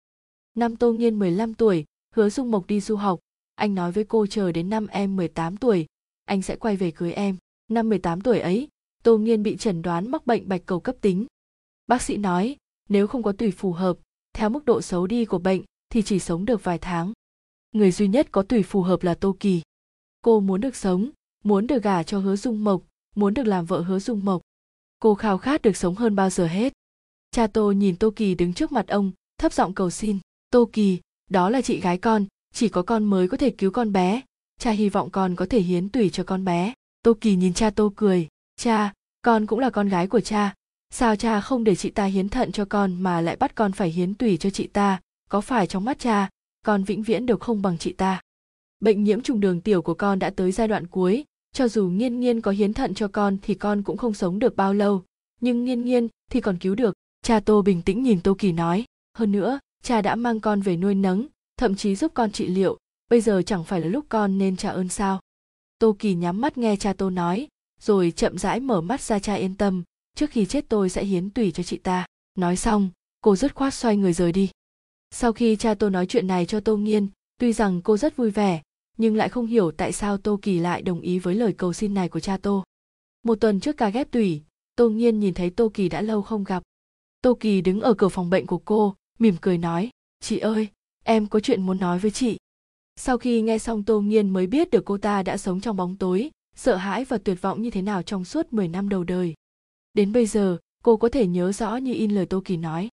[0.54, 3.20] Năm tô Nhiên 15 tuổi, hứa dung mộc đi du học.
[3.54, 5.86] Anh nói với cô chờ đến năm em 18 tuổi,
[6.24, 7.36] anh sẽ quay về cưới em.
[7.68, 8.68] Năm 18 tuổi ấy,
[9.02, 11.26] tô Nhiên bị chẩn đoán mắc bệnh bạch cầu cấp tính.
[11.86, 12.56] Bác sĩ nói,
[12.88, 13.98] nếu không có tùy phù hợp,
[14.32, 17.12] theo mức độ xấu đi của bệnh thì chỉ sống được vài tháng.
[17.72, 19.62] Người duy nhất có tùy phù hợp là tô kỳ.
[20.22, 21.10] Cô muốn được sống,
[21.44, 22.82] muốn được gả cho hứa dung mộc,
[23.14, 24.42] muốn được làm vợ hứa dung mộc
[24.98, 26.72] cô khao khát được sống hơn bao giờ hết.
[27.30, 30.18] Cha tô nhìn tô kỳ đứng trước mặt ông, thấp giọng cầu xin
[30.50, 33.92] tô kỳ đó là chị gái con, chỉ có con mới có thể cứu con
[33.92, 34.20] bé.
[34.58, 36.74] Cha hy vọng con có thể hiến tủy cho con bé.
[37.02, 40.54] Tô kỳ nhìn cha tô cười, cha, con cũng là con gái của cha.
[40.90, 43.90] Sao cha không để chị ta hiến thận cho con mà lại bắt con phải
[43.90, 45.00] hiến tủy cho chị ta?
[45.28, 46.28] Có phải trong mắt cha,
[46.62, 48.20] con vĩnh viễn đều không bằng chị ta?
[48.80, 51.24] Bệnh nhiễm trùng đường tiểu của con đã tới giai đoạn cuối
[51.56, 54.56] cho dù nghiên nghiên có hiến thận cho con thì con cũng không sống được
[54.56, 55.02] bao lâu.
[55.40, 56.94] Nhưng nghiên nghiên thì còn cứu được.
[57.22, 58.84] Cha tô bình tĩnh nhìn tô kỳ nói.
[59.14, 62.78] Hơn nữa, cha đã mang con về nuôi nấng, thậm chí giúp con trị liệu.
[63.10, 65.20] Bây giờ chẳng phải là lúc con nên trả ơn sao?
[65.78, 67.48] Tô kỳ nhắm mắt nghe cha tô nói,
[67.80, 69.82] rồi chậm rãi mở mắt ra cha yên tâm.
[70.16, 72.06] Trước khi chết tôi sẽ hiến tùy cho chị ta.
[72.38, 72.90] Nói xong,
[73.20, 74.50] cô dứt khoát xoay người rời đi.
[75.10, 78.30] Sau khi cha tô nói chuyện này cho tô nghiên, tuy rằng cô rất vui
[78.30, 78.62] vẻ
[78.96, 81.94] nhưng lại không hiểu tại sao tô kỳ lại đồng ý với lời cầu xin
[81.94, 82.64] này của cha tô.
[83.22, 84.42] Một tuần trước ca ghép tủy,
[84.76, 86.62] tô nhiên nhìn thấy tô kỳ đã lâu không gặp.
[87.22, 90.68] Tô kỳ đứng ở cửa phòng bệnh của cô, mỉm cười nói, chị ơi,
[91.04, 92.36] em có chuyện muốn nói với chị.
[92.96, 95.96] Sau khi nghe xong tô nhiên mới biết được cô ta đã sống trong bóng
[95.96, 99.34] tối, sợ hãi và tuyệt vọng như thế nào trong suốt 10 năm đầu đời.
[99.94, 102.88] Đến bây giờ, cô có thể nhớ rõ như in lời tô kỳ nói,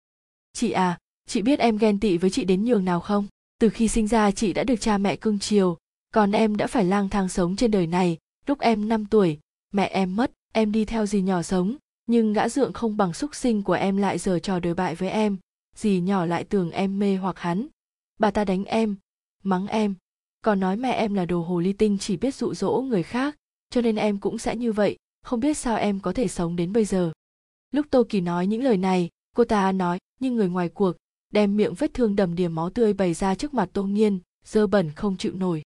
[0.53, 3.27] chị à chị biết em ghen tị với chị đến nhường nào không?
[3.59, 5.77] Từ khi sinh ra chị đã được cha mẹ cưng chiều
[6.11, 8.17] còn em đã phải lang thang sống trên đời này.
[8.47, 9.39] Lúc em 5 tuổi,
[9.73, 11.75] mẹ em mất, em đi theo dì nhỏ sống.
[12.05, 15.09] Nhưng gã dượng không bằng xúc sinh của em lại giờ trò đối bại với
[15.09, 15.37] em.
[15.75, 17.67] Dì nhỏ lại tưởng em mê hoặc hắn.
[18.19, 18.95] Bà ta đánh em,
[19.43, 19.95] mắng em.
[20.41, 23.35] Còn nói mẹ em là đồ hồ ly tinh chỉ biết dụ dỗ người khác.
[23.69, 24.97] Cho nên em cũng sẽ như vậy.
[25.23, 27.11] Không biết sao em có thể sống đến bây giờ.
[27.71, 30.97] Lúc tô kỳ nói những lời này, cô ta nói như người ngoài cuộc,
[31.33, 34.67] đem miệng vết thương đầm đìa máu tươi bày ra trước mặt tô nghiên, dơ
[34.67, 35.63] bẩn không chịu nổi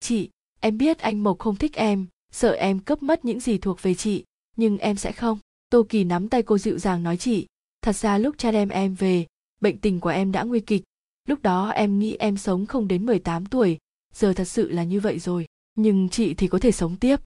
[0.00, 3.82] chị, em biết anh mộc không thích em, sợ em cướp mất những gì thuộc
[3.82, 4.24] về chị,
[4.56, 5.38] nhưng em sẽ không.
[5.70, 7.46] Tô kỳ nắm tay cô dịu dàng nói chị,
[7.82, 9.26] thật ra lúc cha đem em về,
[9.60, 10.82] bệnh tình của em đã nguy kịch.
[11.28, 13.78] Lúc đó em nghĩ em sống không đến 18 tuổi,
[14.14, 17.16] giờ thật sự là như vậy rồi, nhưng chị thì có thể sống tiếp.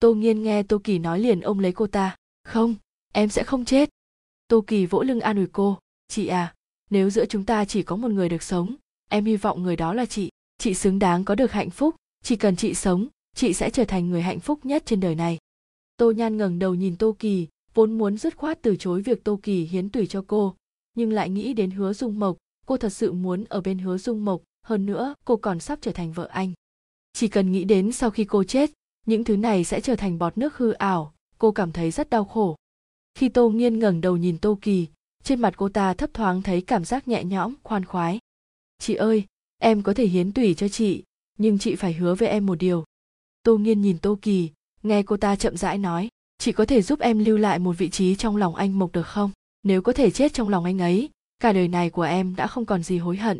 [0.00, 2.74] Tô nghiên nghe tô kỳ nói liền ông lấy cô ta, không,
[3.12, 3.88] em sẽ không chết.
[4.48, 6.52] Tô kỳ vỗ lưng an ủi cô, chị à
[6.90, 8.74] nếu giữa chúng ta chỉ có một người được sống,
[9.08, 10.30] em hy vọng người đó là chị.
[10.58, 11.94] Chị xứng đáng có được hạnh phúc
[12.26, 15.38] chỉ cần chị sống, chị sẽ trở thành người hạnh phúc nhất trên đời này.
[15.96, 19.40] Tô nhan ngẩng đầu nhìn tô kỳ, vốn muốn dứt khoát từ chối việc tô
[19.42, 20.56] kỳ hiến tủy cho cô,
[20.94, 22.36] nhưng lại nghĩ đến hứa dung mộc.
[22.66, 25.92] Cô thật sự muốn ở bên hứa dung mộc, hơn nữa cô còn sắp trở
[25.92, 26.52] thành vợ anh.
[27.12, 28.70] Chỉ cần nghĩ đến sau khi cô chết,
[29.06, 32.24] những thứ này sẽ trở thành bọt nước hư ảo, cô cảm thấy rất đau
[32.24, 32.56] khổ.
[33.14, 34.86] Khi tô nghiên ngẩng đầu nhìn tô kỳ,
[35.24, 38.18] trên mặt cô ta thấp thoáng thấy cảm giác nhẹ nhõm, khoan khoái.
[38.78, 39.24] Chị ơi,
[39.58, 41.02] em có thể hiến tủy cho chị
[41.38, 42.84] nhưng chị phải hứa với em một điều.
[43.42, 44.50] Tô nghiên nhìn tô kỳ,
[44.82, 47.88] nghe cô ta chậm rãi nói, chị có thể giúp em lưu lại một vị
[47.88, 49.30] trí trong lòng anh mộc được không?
[49.62, 52.64] Nếu có thể chết trong lòng anh ấy, cả đời này của em đã không
[52.64, 53.38] còn gì hối hận.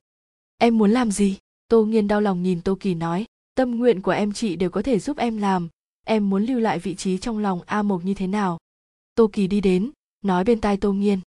[0.58, 1.38] Em muốn làm gì?
[1.68, 4.82] Tô nghiên đau lòng nhìn tô kỳ nói, tâm nguyện của em chị đều có
[4.82, 5.68] thể giúp em làm.
[6.06, 8.58] Em muốn lưu lại vị trí trong lòng a mộc như thế nào?
[9.14, 9.90] Tô kỳ đi đến,
[10.24, 11.20] nói bên tai tô nghiên,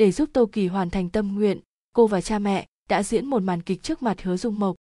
[0.00, 1.60] để giúp tô kỳ hoàn thành tâm nguyện,
[1.92, 4.76] cô và cha mẹ đã diễn một màn kịch trước mặt hứa dung mộc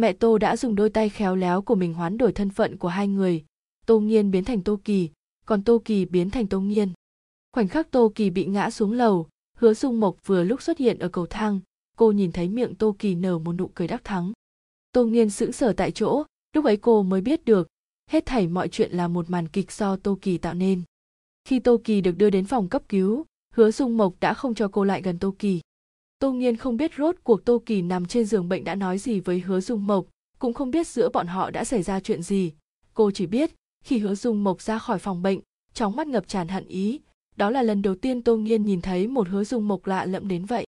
[0.00, 2.88] mẹ tô đã dùng đôi tay khéo léo của mình hoán đổi thân phận của
[2.88, 3.44] hai người.
[3.86, 5.08] Tô nghiên biến thành tô kỳ,
[5.46, 6.92] còn tô kỳ biến thành tô nghiên.
[7.52, 10.98] Khoảnh khắc tô kỳ bị ngã xuống lầu, hứa dung mộc vừa lúc xuất hiện
[10.98, 11.60] ở cầu thang,
[11.96, 14.32] cô nhìn thấy miệng tô kỳ nở một nụ cười đắc thắng.
[14.92, 17.68] Tô nghiên sững sờ tại chỗ, lúc ấy cô mới biết được,
[18.10, 20.82] hết thảy mọi chuyện là một màn kịch do tô kỳ tạo nên.
[21.44, 24.68] Khi tô kỳ được đưa đến phòng cấp cứu, hứa dung mộc đã không cho
[24.68, 25.60] cô lại gần tô kỳ
[26.20, 29.20] tô nghiên không biết rốt cuộc tô kỳ nằm trên giường bệnh đã nói gì
[29.20, 30.06] với hứa dung mộc,
[30.38, 32.52] cũng không biết giữa bọn họ đã xảy ra chuyện gì.
[32.94, 33.50] Cô chỉ biết,
[33.84, 35.40] khi hứa dung mộc ra khỏi phòng bệnh,
[35.74, 37.00] trong mắt ngập tràn hận ý.
[37.36, 40.28] Đó là lần đầu tiên tô nghiên nhìn thấy một hứa dung mộc lạ lẫm
[40.28, 40.64] đến vậy.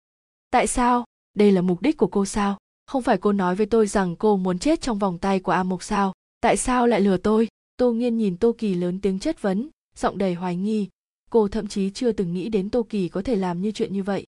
[0.52, 1.06] Tại sao?
[1.36, 2.58] Đây là mục đích của cô sao?
[2.88, 5.64] Không phải cô nói với tôi rằng cô muốn chết trong vòng tay của a
[5.64, 6.14] mộc sao?
[6.42, 7.48] Tại sao lại lừa tôi?
[7.78, 10.88] Tô nghiên nhìn tô kỳ lớn tiếng chất vấn, giọng đầy hoài nghi.
[11.30, 14.04] Cô thậm chí chưa từng nghĩ đến tô kỳ có thể làm như chuyện như
[14.04, 14.26] vậy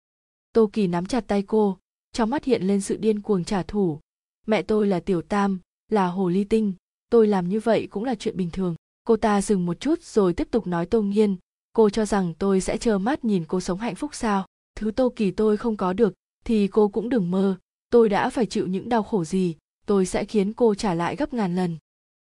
[0.56, 1.78] tô kỳ nắm chặt tay cô,
[2.12, 4.00] trong mắt hiện lên sự điên cuồng trả thù.
[4.46, 6.72] Mẹ tôi là tiểu tam, là hồ ly tinh,
[7.10, 8.74] tôi làm như vậy cũng là chuyện bình thường.
[9.04, 11.36] Cô ta dừng một chút rồi tiếp tục nói tô nghiên,
[11.72, 14.46] cô cho rằng tôi sẽ trơ mắt nhìn cô sống hạnh phúc sao?
[14.76, 16.14] Thứ tô kỳ tôi không có được,
[16.44, 17.58] thì cô cũng đừng mơ.
[17.90, 21.34] Tôi đã phải chịu những đau khổ gì, tôi sẽ khiến cô trả lại gấp
[21.34, 21.76] ngàn lần.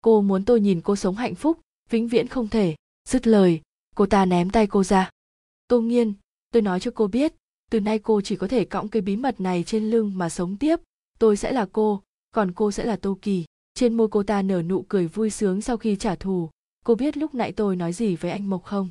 [0.00, 2.76] Cô muốn tôi nhìn cô sống hạnh phúc, vĩnh viễn không thể.
[3.08, 3.60] Dứt lời,
[3.94, 5.10] cô ta ném tay cô ra.
[5.68, 6.12] Tô nghiên,
[6.52, 7.34] tôi nói cho cô biết
[7.70, 10.56] từ nay cô chỉ có thể cõng cái bí mật này trên lưng mà sống
[10.56, 10.80] tiếp.
[11.18, 14.62] Tôi sẽ là cô, còn cô sẽ là tô kỳ trên môi cô ta nở
[14.62, 16.50] nụ cười vui sướng sau khi trả thù.
[16.84, 18.88] Cô biết lúc nãy tôi nói gì với anh mộc không?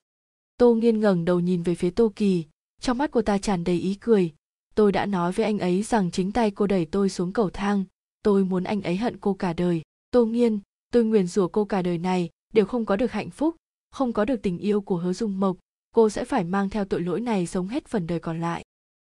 [0.57, 2.45] Tô nghiên ngẩng đầu nhìn về phía tô kỳ
[2.81, 4.33] trong mắt cô ta tràn đầy ý cười.
[4.75, 7.83] Tôi đã nói với anh ấy rằng chính tay cô đẩy tôi xuống cầu thang.
[8.23, 9.81] Tôi muốn anh ấy hận cô cả đời.
[10.11, 10.59] Tô nghiên
[10.91, 13.55] tôi nguyền rủa cô cả đời này, đều không có được hạnh phúc,
[13.91, 15.57] không có được tình yêu của hứa dung mộc.
[15.95, 18.63] Cô sẽ phải mang theo tội lỗi này sống hết phần đời còn lại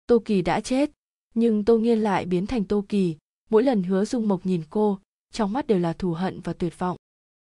[0.08, 0.92] tô kỳ đã chết,
[1.34, 3.16] nhưng tô nghiên lại biến thành tô kỳ
[3.50, 5.00] mỗi lần hứa dung mộc nhìn cô,
[5.32, 6.98] trong mắt đều là thù hận và tuyệt vọng.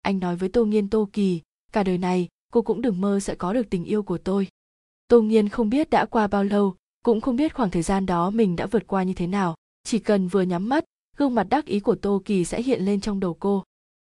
[0.02, 1.40] Anh nói với tô nghiên tô kỳ
[1.72, 4.48] cả đời này, cô cũng đừng mơ sẽ có được tình yêu của tôi.
[5.08, 8.30] Tô nghiên không biết đã qua bao lâu, cũng không biết khoảng thời gian đó
[8.30, 9.54] mình đã vượt qua như thế nào.
[9.84, 10.84] Chỉ cần vừa nhắm mắt,
[11.16, 13.64] gương mặt đắc ý của tô kỳ sẽ hiện lên trong đầu cô.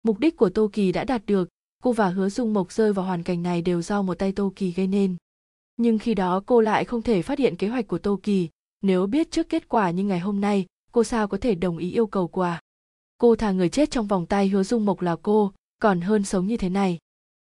[0.03, 1.49] Mục đích của tô kỳ đã đạt được,
[1.83, 4.53] cô và hứa dung mộc rơi vào hoàn cảnh này đều do một tay tô
[4.55, 5.15] kỳ gây nên
[5.77, 8.49] nhưng khi đó cô lại không thể phát hiện kế hoạch của tô kỳ
[8.81, 11.91] nếu biết trước kết quả như ngày hôm nay, cô sao có thể đồng ý
[11.91, 12.61] yêu cầu quà?
[13.17, 16.47] Cô thà người chết trong vòng tay hứa dung mộc là cô, còn hơn sống
[16.47, 16.97] như thế này.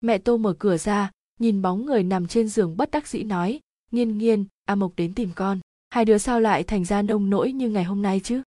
[0.02, 3.60] Mẹ tô mở cửa ra, nhìn bóng người nằm trên giường bất đắc dĩ nói,
[3.92, 5.60] nghiên nghiên, a mộc đến tìm con.
[5.90, 8.42] Hai đứa sao lại thành ra nông nỗi như ngày hôm nay chứ?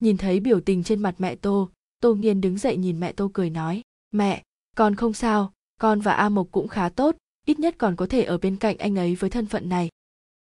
[0.00, 1.68] Nhìn thấy biểu tình trên mặt mẹ tô
[2.04, 4.42] tô nghiên đứng dậy nhìn mẹ tô cười nói, mẹ,
[4.76, 5.52] con không sao.
[5.80, 8.76] Con và a mộc cũng khá tốt ít nhất còn có thể ở bên cạnh
[8.76, 9.88] anh ấy với thân phận này.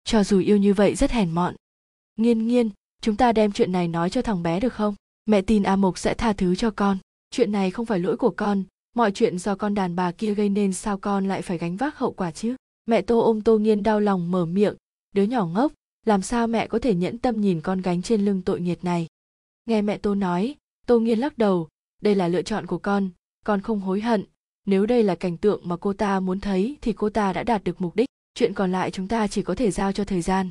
[0.05, 1.55] Cho dù yêu như vậy rất hèn mọn.
[2.17, 2.71] Nghiên nghiên,
[3.03, 4.95] chúng ta đem chuyện này nói cho thằng bé được không?
[5.27, 6.99] Mẹ tin a mộc sẽ tha thứ cho con.
[7.31, 8.65] Chuyện này không phải lỗi của con.
[8.97, 11.99] Mọi chuyện do con đàn bà kia gây nên sao con lại phải gánh vác
[11.99, 12.57] hậu quả chứ?
[12.87, 14.75] Mẹ tô ôm tô nghiên đau lòng mở miệng.
[15.15, 15.73] Đứa nhỏ ngốc,
[16.07, 19.07] làm sao mẹ có thể nhẫn tâm nhìn con gánh trên lưng tội nghiệt này?
[19.67, 20.55] Nghe mẹ tô nói,
[20.87, 21.69] tô nghiên lắc đầu.
[22.03, 23.11] Đây là lựa chọn của con.
[23.45, 24.25] Con không hối hận
[24.67, 27.65] nếu đây là cảnh tượng mà cô ta muốn thấy thì cô ta đã đạt
[27.65, 28.09] được mục đích.
[28.35, 30.49] Chuyện còn lại chúng ta chỉ có thể giao cho thời gian.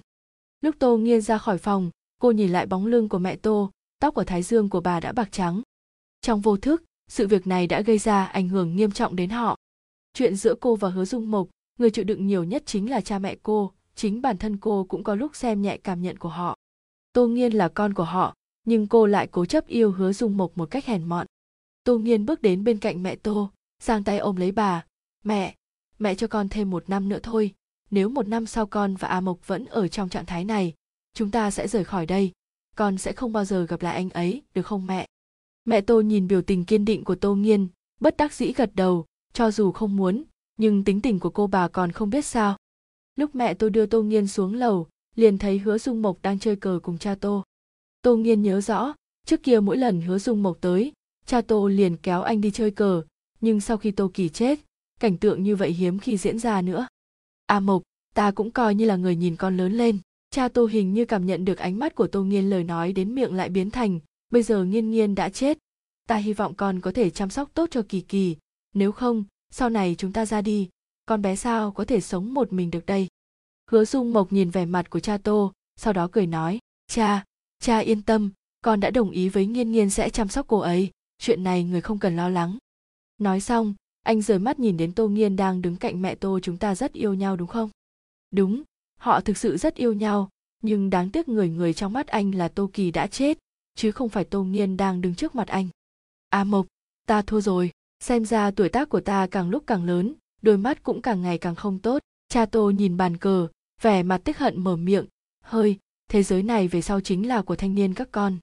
[0.62, 1.90] Lúc tô nghiên ra khỏi phòng,
[2.22, 5.12] cô nhìn lại bóng lưng của mẹ tô, tóc ở thái dương của bà đã
[5.12, 5.62] bạc trắng.
[6.22, 9.58] Trong vô thức, sự việc này đã gây ra ảnh hưởng nghiêm trọng đến họ.
[10.14, 11.48] Chuyện giữa cô và hứa dung mộc,
[11.80, 15.04] người chịu đựng nhiều nhất chính là cha mẹ cô, chính bản thân cô cũng
[15.04, 16.56] có lúc xem nhẹ cảm nhận của họ.
[17.14, 20.58] Tô nghiên là con của họ, nhưng cô lại cố chấp yêu hứa dung mộc
[20.58, 21.28] một cách hèn mọn.
[21.84, 24.86] Tô nghiên bước đến bên cạnh mẹ tô giang tay ôm lấy bà,
[25.24, 25.56] mẹ
[26.00, 27.54] mẹ cho con thêm một năm nữa thôi.
[27.92, 30.74] Nếu một năm sau con và a mộc vẫn ở trong trạng thái này,
[31.14, 32.32] chúng ta sẽ rời khỏi đây.
[32.76, 35.08] Con sẽ không bao giờ gặp lại anh ấy, được không mẹ?
[35.66, 37.68] Mẹ tô nhìn biểu tình kiên định của tô nghiên,
[38.00, 40.24] bất đắc dĩ gật đầu, cho dù không muốn,
[40.58, 42.58] nhưng tính tình của cô bà còn không biết sao.
[43.16, 46.56] Lúc mẹ tôi đưa tô nghiên xuống lầu, liền thấy hứa dung mộc đang chơi
[46.56, 47.44] cờ cùng cha tô.
[48.02, 48.94] Tô nghiên nhớ rõ,
[49.26, 50.92] trước kia mỗi lần hứa dung mộc tới,
[51.26, 53.04] cha tô liền kéo anh đi chơi cờ
[53.42, 54.60] nhưng sau khi tô kỳ chết,
[55.00, 56.88] cảnh tượng như vậy hiếm khi diễn ra nữa.
[57.46, 57.82] A à mộc,
[58.16, 59.98] ta cũng coi như là người nhìn con lớn lên.
[60.32, 63.16] Cha tô hình như cảm nhận được ánh mắt của tô nghiên lời nói đến
[63.16, 64.00] miệng lại biến thành,
[64.30, 65.58] bây giờ nghiên nghiên đã chết.
[66.08, 68.36] Ta hy vọng con có thể chăm sóc tốt cho kỳ kỳ.
[68.74, 70.70] Nếu không, sau này chúng ta ra đi,
[71.06, 73.08] con bé sao có thể sống một mình được đây?
[73.72, 77.24] Hứa dung mộc nhìn vẻ mặt của cha tô, sau đó cười nói, cha
[77.60, 80.92] cha yên tâm, con đã đồng ý với nghiên nghiên sẽ chăm sóc cô ấy.
[81.18, 82.58] Chuyện này người không cần lo lắng
[83.22, 86.58] nói xong, anh rời mắt nhìn đến tô nghiên đang đứng cạnh mẹ tô chúng
[86.58, 87.70] ta rất yêu nhau đúng không?
[88.32, 88.64] Đúng,
[89.00, 90.30] họ thực sự rất yêu nhau,
[90.64, 93.38] nhưng đáng tiếc người người trong mắt anh là tô kỳ đã chết,
[93.76, 95.68] chứ không phải tô nghiên đang đứng trước mặt anh.
[96.30, 96.68] A à mộc,
[97.08, 100.84] ta thua rồi, xem ra tuổi tác của ta càng lúc càng lớn, đôi mắt
[100.84, 102.02] cũng càng ngày càng không tốt.
[102.28, 103.48] Cha tô nhìn bàn cờ,
[103.82, 105.06] vẻ mặt tức hận mở miệng,
[105.44, 105.78] hơi,
[106.10, 108.38] thế giới này về sau chính là của thanh niên các con.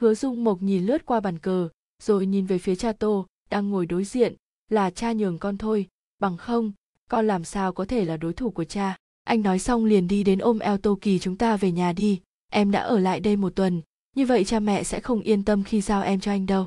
[0.00, 1.68] Hứa dung mộc nhìn lướt qua bàn cờ,
[2.02, 4.34] rồi nhìn về phía cha tô đang ngồi đối diện
[4.68, 5.86] là cha nhường con thôi.
[6.18, 6.72] Bằng không,
[7.10, 8.96] con làm sao có thể là đối thủ của cha?
[9.24, 12.20] Anh nói xong liền đi đến ôm eo tô kỳ chúng ta về nhà đi.
[12.52, 13.82] Em đã ở lại đây một tuần,
[14.16, 16.66] như vậy cha mẹ sẽ không yên tâm khi giao em cho anh đâu.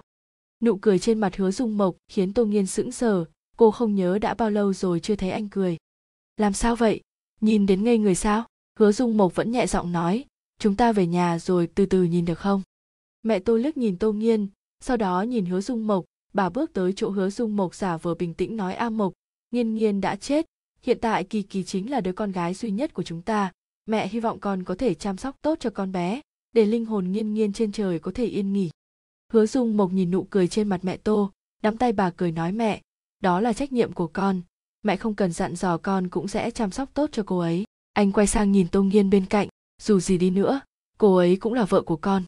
[0.62, 3.26] Nụ cười trên mặt hứa dung mộc khiến tô nghiên sững sờ.
[3.58, 5.78] Cô không nhớ đã bao lâu rồi chưa thấy anh cười.
[6.38, 7.02] Làm sao vậy?
[7.42, 8.46] Nhìn đến ngây người sao?
[8.80, 10.26] Hứa dung mộc vẫn nhẹ giọng nói.
[10.60, 12.62] Chúng ta về nhà rồi từ từ nhìn được không?
[13.24, 14.48] Mẹ tôi liếc nhìn tô nghiên,
[14.80, 18.16] sau đó nhìn hứa dung mộc bà bước tới chỗ hứa dung mộc giả vờ
[18.16, 19.14] bình tĩnh nói, a mộc,
[19.52, 20.46] nghiên nghiên đã chết.
[20.82, 23.52] Hiện tại kỳ kỳ chính là đứa con gái duy nhất của chúng ta.
[23.86, 26.22] Mẹ hy vọng con có thể chăm sóc tốt cho con bé,
[26.54, 28.70] để linh hồn nghiên nghiên trên trời có thể yên nghỉ.
[29.32, 31.32] Hứa dung mộc nhìn nụ cười trên mặt mẹ tô,
[31.64, 32.82] nắm tay bà cười nói, mẹ,
[33.20, 34.42] đó là trách nhiệm của con.
[34.84, 37.64] Mẹ không cần dặn dò con cũng sẽ chăm sóc tốt cho cô ấy.
[37.94, 39.48] Anh quay sang nhìn tô nghiên bên cạnh,
[39.82, 40.62] dù gì đi nữa,
[40.98, 42.24] cô ấy cũng là vợ của con.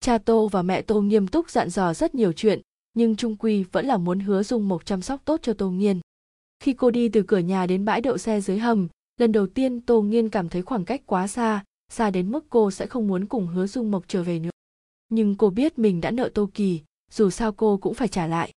[0.00, 2.60] Cha tô và mẹ tô nghiêm túc dặn dò rất nhiều chuyện
[2.94, 6.00] nhưng trung quy vẫn là muốn hứa dung mộc chăm sóc tốt cho tô nghiên.
[6.60, 8.88] Khi cô đi từ cửa nhà đến bãi đậu xe dưới hầm,
[9.20, 12.70] lần đầu tiên tô nghiên cảm thấy khoảng cách quá xa xa đến mức cô
[12.70, 14.50] sẽ không muốn cùng hứa dung mộc trở về nữa.
[15.08, 16.80] Nhưng cô biết mình đã nợ tô kỳ,
[17.10, 18.52] dù sao cô cũng phải trả lại.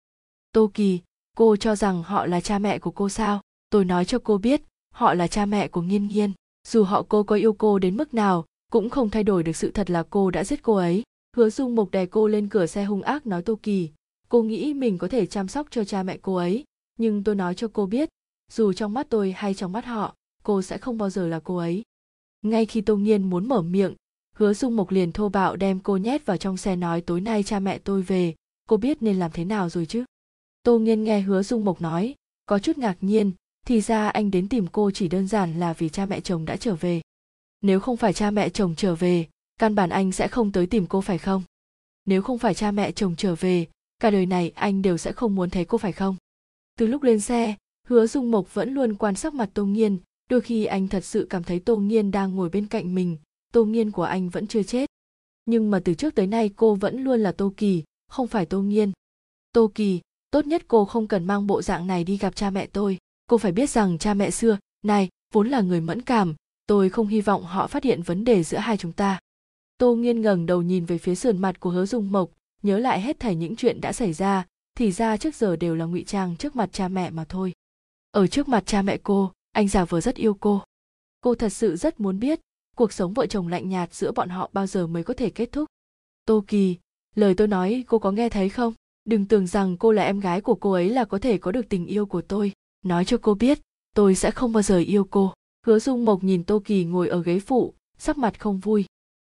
[0.53, 1.01] Tô kỳ,
[1.37, 3.41] cô cho rằng họ là cha mẹ của cô sao?
[3.71, 4.63] Tôi nói cho cô biết,
[4.95, 6.33] họ là cha mẹ của nghiên nghiên.
[6.69, 9.71] Dù họ cô có yêu cô đến mức nào, cũng không thay đổi được sự
[9.71, 11.03] thật là cô đã giết cô ấy.
[11.37, 13.91] Hứa dung mộc đè cô lên cửa xe hung ác nói tô kỳ
[14.29, 16.65] cô nghĩ mình có thể chăm sóc cho cha mẹ cô ấy,
[16.99, 18.09] nhưng tôi nói cho cô biết,
[18.53, 21.57] dù trong mắt tôi hay trong mắt họ, cô sẽ không bao giờ là cô
[21.57, 21.83] ấy.
[22.43, 23.95] Ngay khi tô nghiên muốn mở miệng,
[24.37, 27.43] hứa dung mộc liền thô bạo đem cô nhét vào trong xe nói tối nay
[27.43, 28.35] cha mẹ tôi về,
[28.69, 30.05] cô biết nên làm thế nào rồi chứ?
[30.63, 32.15] Tô nghiên nghe hứa dung mộc nói,
[32.47, 33.33] có chút ngạc nhiên,
[33.67, 36.57] thì ra anh đến tìm cô chỉ đơn giản là vì cha mẹ chồng đã
[36.57, 37.01] trở về.
[37.61, 39.27] Nếu không phải cha mẹ chồng trở về,
[39.59, 41.43] căn bản anh sẽ không tới tìm cô phải không?
[42.05, 43.67] Nếu không phải cha mẹ chồng trở về
[43.99, 46.17] cả đời này anh đều sẽ không muốn thấy cô phải không?
[46.79, 47.55] Từ lúc lên xe,
[47.87, 49.99] hứa dung mộc vẫn luôn quan sát mặt tô nghiên.
[50.31, 53.17] Đôi khi anh thật sự cảm thấy tô nghiên đang ngồi bên cạnh mình,
[53.53, 54.91] tô nghiên của anh vẫn chưa chết.
[55.45, 58.63] Nhưng mà từ trước tới nay cô vẫn luôn là tô kỳ, không phải tô
[58.63, 58.93] nghiên.
[59.53, 62.67] Tô kỳ, tốt nhất cô không cần mang bộ dạng này đi gặp cha mẹ
[62.67, 62.99] tôi.
[63.27, 66.35] Cô phải biết rằng cha mẹ xưa, này, vốn là người mẫn cảm.
[66.67, 69.19] Tôi không hy vọng họ phát hiện vấn đề giữa hai chúng ta.
[69.79, 72.31] Tô nghiên ngẩng đầu nhìn về phía sườn mặt của hứa dung mộc
[72.63, 75.85] nhớ lại hết thảy những chuyện đã xảy ra, thì ra trước giờ đều là
[75.85, 77.53] ngụy trang trước mặt cha mẹ mà thôi.
[78.11, 80.63] Ở trước mặt cha mẹ cô, anh giả vờ rất yêu cô.
[81.21, 82.41] Cô thật sự rất muốn biết,
[82.77, 85.53] cuộc sống vợ chồng lạnh nhạt giữa bọn họ bao giờ mới có thể kết
[85.53, 85.69] thúc.
[86.27, 86.77] Tô kỳ,
[87.15, 88.75] lời tôi nói, cô có nghe thấy không?
[89.05, 91.69] Đừng tưởng rằng cô là em gái của cô ấy là có thể có được
[91.69, 92.53] tình yêu của tôi.
[92.85, 93.59] Nói cho cô biết,
[93.95, 95.33] tôi sẽ không bao giờ yêu cô.
[95.67, 98.85] Hứa dung mộc nhìn tô kỳ ngồi ở ghế phụ, sắc mặt không vui.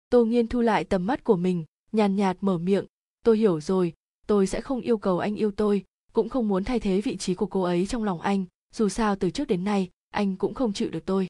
[0.09, 2.85] Tô nghiên thu lại tầm mắt của mình, nhàn nhạt mở miệng
[3.23, 3.93] tôi hiểu rồi,
[4.27, 7.35] tôi sẽ không yêu cầu anh yêu tôi, cũng không muốn thay thế vị trí
[7.35, 10.73] của cô ấy trong lòng anh, dù sao từ trước đến nay, anh cũng không
[10.73, 11.27] chịu được tôi.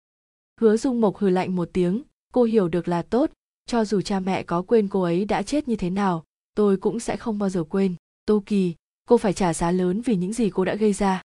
[0.62, 3.32] Hứa dung mộc hừ lạnh một tiếng, cô hiểu được là tốt,
[3.66, 6.24] cho dù cha mẹ có quên cô ấy đã chết như thế nào,
[6.56, 7.96] tôi cũng sẽ không bao giờ quên.
[8.26, 8.76] Tô kỳ,
[9.08, 11.22] cô phải trả giá lớn vì những gì cô đã gây ra.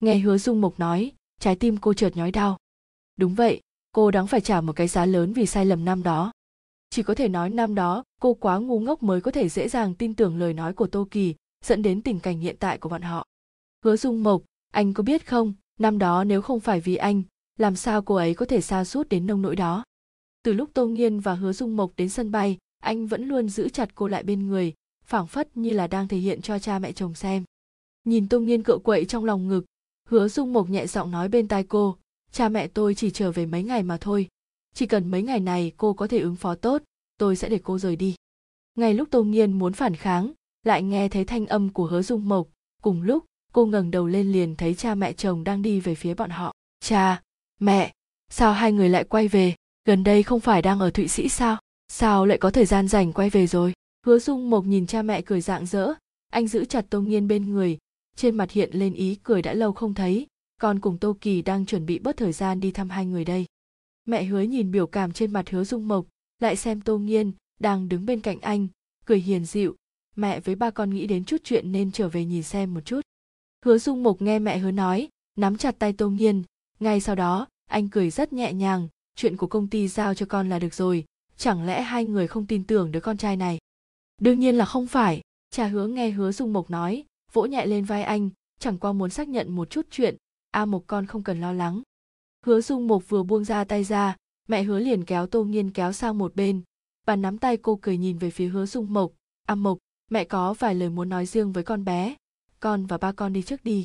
[0.00, 2.58] Nghe hứa dung mộc nói, trái tim cô chợt nhói đau.
[3.16, 3.60] Đúng vậy,
[3.92, 6.32] cô đáng phải trả một cái giá lớn vì sai lầm năm đó
[6.90, 9.94] chỉ có thể nói năm đó, cô quá ngu ngốc mới có thể dễ dàng
[9.94, 13.02] tin tưởng lời nói của tô kỳ dẫn đến tình cảnh hiện tại của bọn
[13.02, 13.26] họ.
[13.84, 17.22] Hứa dung mộc, anh có biết không, năm đó nếu không phải vì anh,
[17.58, 19.84] làm sao cô ấy có thể xa suốt đến nông nỗi đó?
[20.42, 23.68] Từ lúc tô nghiên và hứa dung mộc đến sân bay, anh vẫn luôn giữ
[23.68, 24.74] chặt cô lại bên người,
[25.04, 27.44] phảng phất như là đang thể hiện cho cha mẹ chồng xem.
[28.04, 29.64] Nhìn tô nghiên cựa quậy trong lòng ngực,
[30.08, 31.96] hứa dung mộc nhẹ giọng nói bên tai cô,
[32.32, 34.28] cha mẹ tôi chỉ trở về mấy ngày mà thôi
[34.74, 36.82] chỉ cần mấy ngày này cô có thể ứng phó tốt,
[37.18, 38.14] tôi sẽ để cô rời đi.
[38.74, 40.32] Ngay lúc tô nghiên muốn phản kháng,
[40.64, 42.48] lại nghe thấy thanh âm của hứa dung mộc.
[42.82, 46.14] Cùng lúc, cô ngẩng đầu lên liền thấy cha mẹ chồng đang đi về phía
[46.14, 46.54] bọn họ.
[46.80, 47.22] Cha,
[47.60, 47.92] mẹ,
[48.30, 49.54] sao hai người lại quay về?
[49.84, 51.58] Gần đây không phải đang ở thụy sĩ sao?
[51.88, 53.72] Sao lại có thời gian rảnh quay về rồi?
[54.06, 55.92] Hứa dung mộc nhìn cha mẹ cười rạng rỡ.
[56.32, 57.78] Anh giữ chặt tô nghiên bên người,
[58.16, 60.26] trên mặt hiện lên ý cười đã lâu không thấy.
[60.60, 63.46] Con cùng tô kỳ đang chuẩn bị bớt thời gian đi thăm hai người đây
[64.10, 66.06] mẹ hứa nhìn biểu cảm trên mặt hứa dung mộc,
[66.38, 68.68] lại xem tô nghiên đang đứng bên cạnh anh,
[69.04, 69.76] cười hiền dịu.
[70.16, 73.00] Mẹ với ba con nghĩ đến chút chuyện nên trở về nhìn xem một chút.
[73.64, 76.42] Hứa dung mộc nghe mẹ hứa nói, nắm chặt tay tô nghiên.
[76.80, 78.88] Ngay sau đó, anh cười rất nhẹ nhàng.
[79.16, 81.04] Chuyện của công ty giao cho con là được rồi,
[81.36, 83.58] chẳng lẽ hai người không tin tưởng đứa con trai này?
[84.20, 85.20] Đương nhiên là không phải.
[85.50, 89.10] Cha hứa nghe hứa dung mộc nói, vỗ nhẹ lên vai anh, chẳng qua muốn
[89.10, 90.16] xác nhận một chút chuyện,
[90.50, 91.82] a mộc con không cần lo lắng
[92.46, 94.16] hứa dung mộc vừa buông ra tay ra,
[94.48, 96.62] mẹ hứa liền kéo tô nghiên kéo sang một bên.
[97.06, 99.12] Và nắm tay cô cười nhìn về phía hứa dung mộc.
[99.46, 99.78] A mộc,
[100.10, 102.14] mẹ có vài lời muốn nói riêng với con bé.
[102.60, 103.84] Con và ba con đi trước đi.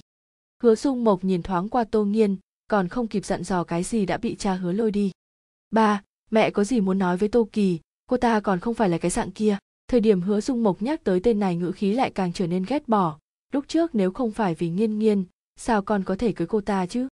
[0.63, 2.37] Hứa dung mộc nhìn thoáng qua tô nghiên,
[2.67, 5.11] còn không kịp dặn dò cái gì đã bị cha hứa lôi đi.
[5.71, 7.79] Ba, mẹ có gì muốn nói với tô kỳ?
[8.09, 9.57] Cô ta còn không phải là cái dạng kia.
[9.87, 12.65] Thời điểm hứa dung mộc nhắc tới tên này ngữ khí lại càng trở nên
[12.67, 13.19] ghét bỏ.
[13.53, 15.23] Lúc trước nếu không phải vì nghiên nghiên,
[15.55, 17.07] sao con có thể cưới cô ta chứ?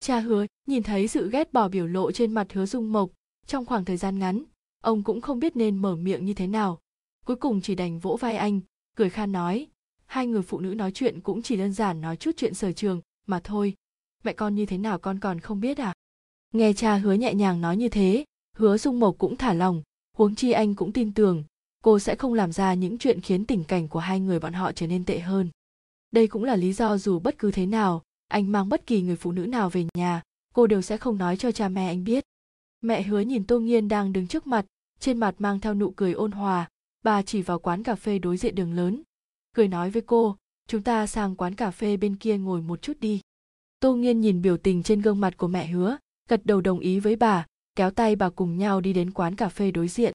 [0.00, 3.10] Cha hứa, nhìn thấy sự ghét bỏ biểu lộ trên mặt hứa dung mộc,
[3.46, 4.44] trong khoảng thời gian ngắn,
[4.82, 6.78] ông cũng không biết nên mở miệng như thế nào.
[7.26, 8.60] Cuối cùng chỉ đành vỗ vai anh,
[8.96, 9.66] cười khan nói,
[10.06, 13.00] hai người phụ nữ nói chuyện cũng chỉ đơn giản nói chút chuyện sở trường,
[13.26, 13.74] mà thôi.
[14.24, 15.92] Mẹ con như thế nào con còn không biết à?
[16.54, 18.24] Nghe cha hứa nhẹ nhàng nói như thế,
[18.56, 19.82] hứa dung mộc cũng thả lòng,
[20.16, 21.44] huống chi anh cũng tin tưởng,
[21.84, 24.72] cô sẽ không làm ra những chuyện khiến tình cảnh của hai người bọn họ
[24.72, 25.48] trở nên tệ hơn.
[26.10, 29.16] Đây cũng là lý do dù bất cứ thế nào anh mang bất kỳ người
[29.16, 30.22] phụ nữ nào về nhà,
[30.54, 32.24] cô đều sẽ không nói cho cha mẹ anh biết.
[32.80, 34.66] Mẹ hứa nhìn tô nghiên đang đứng trước mặt,
[35.00, 36.68] trên mặt mang theo nụ cười ôn hòa.
[37.04, 39.02] Bà chỉ vào quán cà phê đối diện đường lớn.
[39.56, 40.36] Cười nói với cô,
[40.68, 43.20] chúng ta sang quán cà phê bên kia ngồi một chút đi.
[43.80, 45.96] Tô nghiên nhìn biểu tình trên gương mặt của mẹ hứa,
[46.28, 49.48] gật đầu đồng ý với bà, kéo tay bà cùng nhau đi đến quán cà
[49.48, 50.12] phê đối diện.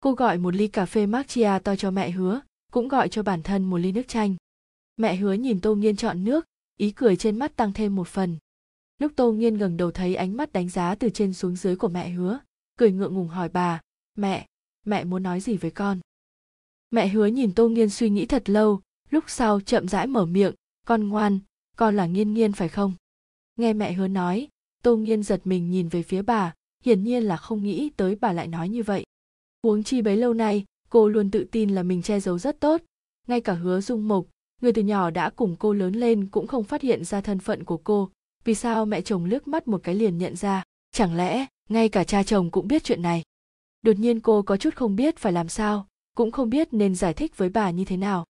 [0.00, 2.40] Cô gọi một ly cà phê macchiato cho mẹ hứa,
[2.72, 4.36] cũng gọi cho bản thân một ly nước chanh.
[4.96, 6.44] Mẹ hứa nhìn tô nghiên chọn nước
[6.78, 8.36] ý cười trên mắt tăng thêm một phần.
[8.98, 11.88] Lúc tô nghiên ngẩng đầu thấy ánh mắt đánh giá từ trên xuống dưới của
[11.88, 12.38] mẹ hứa,
[12.76, 13.80] cười ngượng ngùng hỏi bà,
[14.14, 14.46] mẹ
[14.86, 16.00] mẹ muốn nói gì với con?
[16.90, 20.54] Mẹ hứa nhìn tô nghiên suy nghĩ thật lâu, lúc sau chậm rãi mở miệng,
[20.86, 21.38] con ngoan,
[21.76, 22.94] con là nghiên nghiên phải không?
[23.56, 24.48] Nghe mẹ hứa nói,
[24.82, 28.32] tô nghiên giật mình nhìn về phía bà, hiển nhiên là không nghĩ tới bà
[28.32, 29.04] lại nói như vậy.
[29.62, 32.82] Huống chi bấy lâu nay, cô luôn tự tin là mình che giấu rất tốt,
[33.26, 34.26] ngay cả hứa dung mộc
[34.62, 37.64] người từ nhỏ đã cùng cô lớn lên cũng không phát hiện ra thân phận
[37.64, 38.10] của cô.
[38.44, 40.64] Vì sao mẹ chồng liếc mắt một cái liền nhận ra?
[40.92, 43.22] Chẳng lẽ ngay cả cha chồng cũng biết chuyện này?
[43.82, 47.14] Đột nhiên cô có chút không biết phải làm sao, cũng không biết nên giải
[47.14, 48.24] thích với bà như thế nào.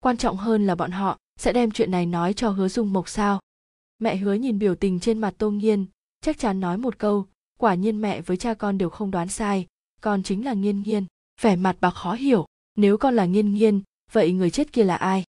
[0.00, 3.08] Quan trọng hơn là bọn họ sẽ đem chuyện này nói cho hứa dung mộc
[3.08, 3.40] sao?
[3.98, 5.86] Mẹ hứa nhìn biểu tình trên mặt tô nghiên,
[6.20, 7.26] chắc chắn nói một câu,
[7.58, 9.66] quả nhiên mẹ với cha con đều không đoán sai,
[10.00, 11.04] con chính là nghiên nghiên.
[11.40, 14.96] Vẻ mặt bà khó hiểu, nếu con là nghiên nghiên, vậy người chết kia là
[14.96, 15.24] ai?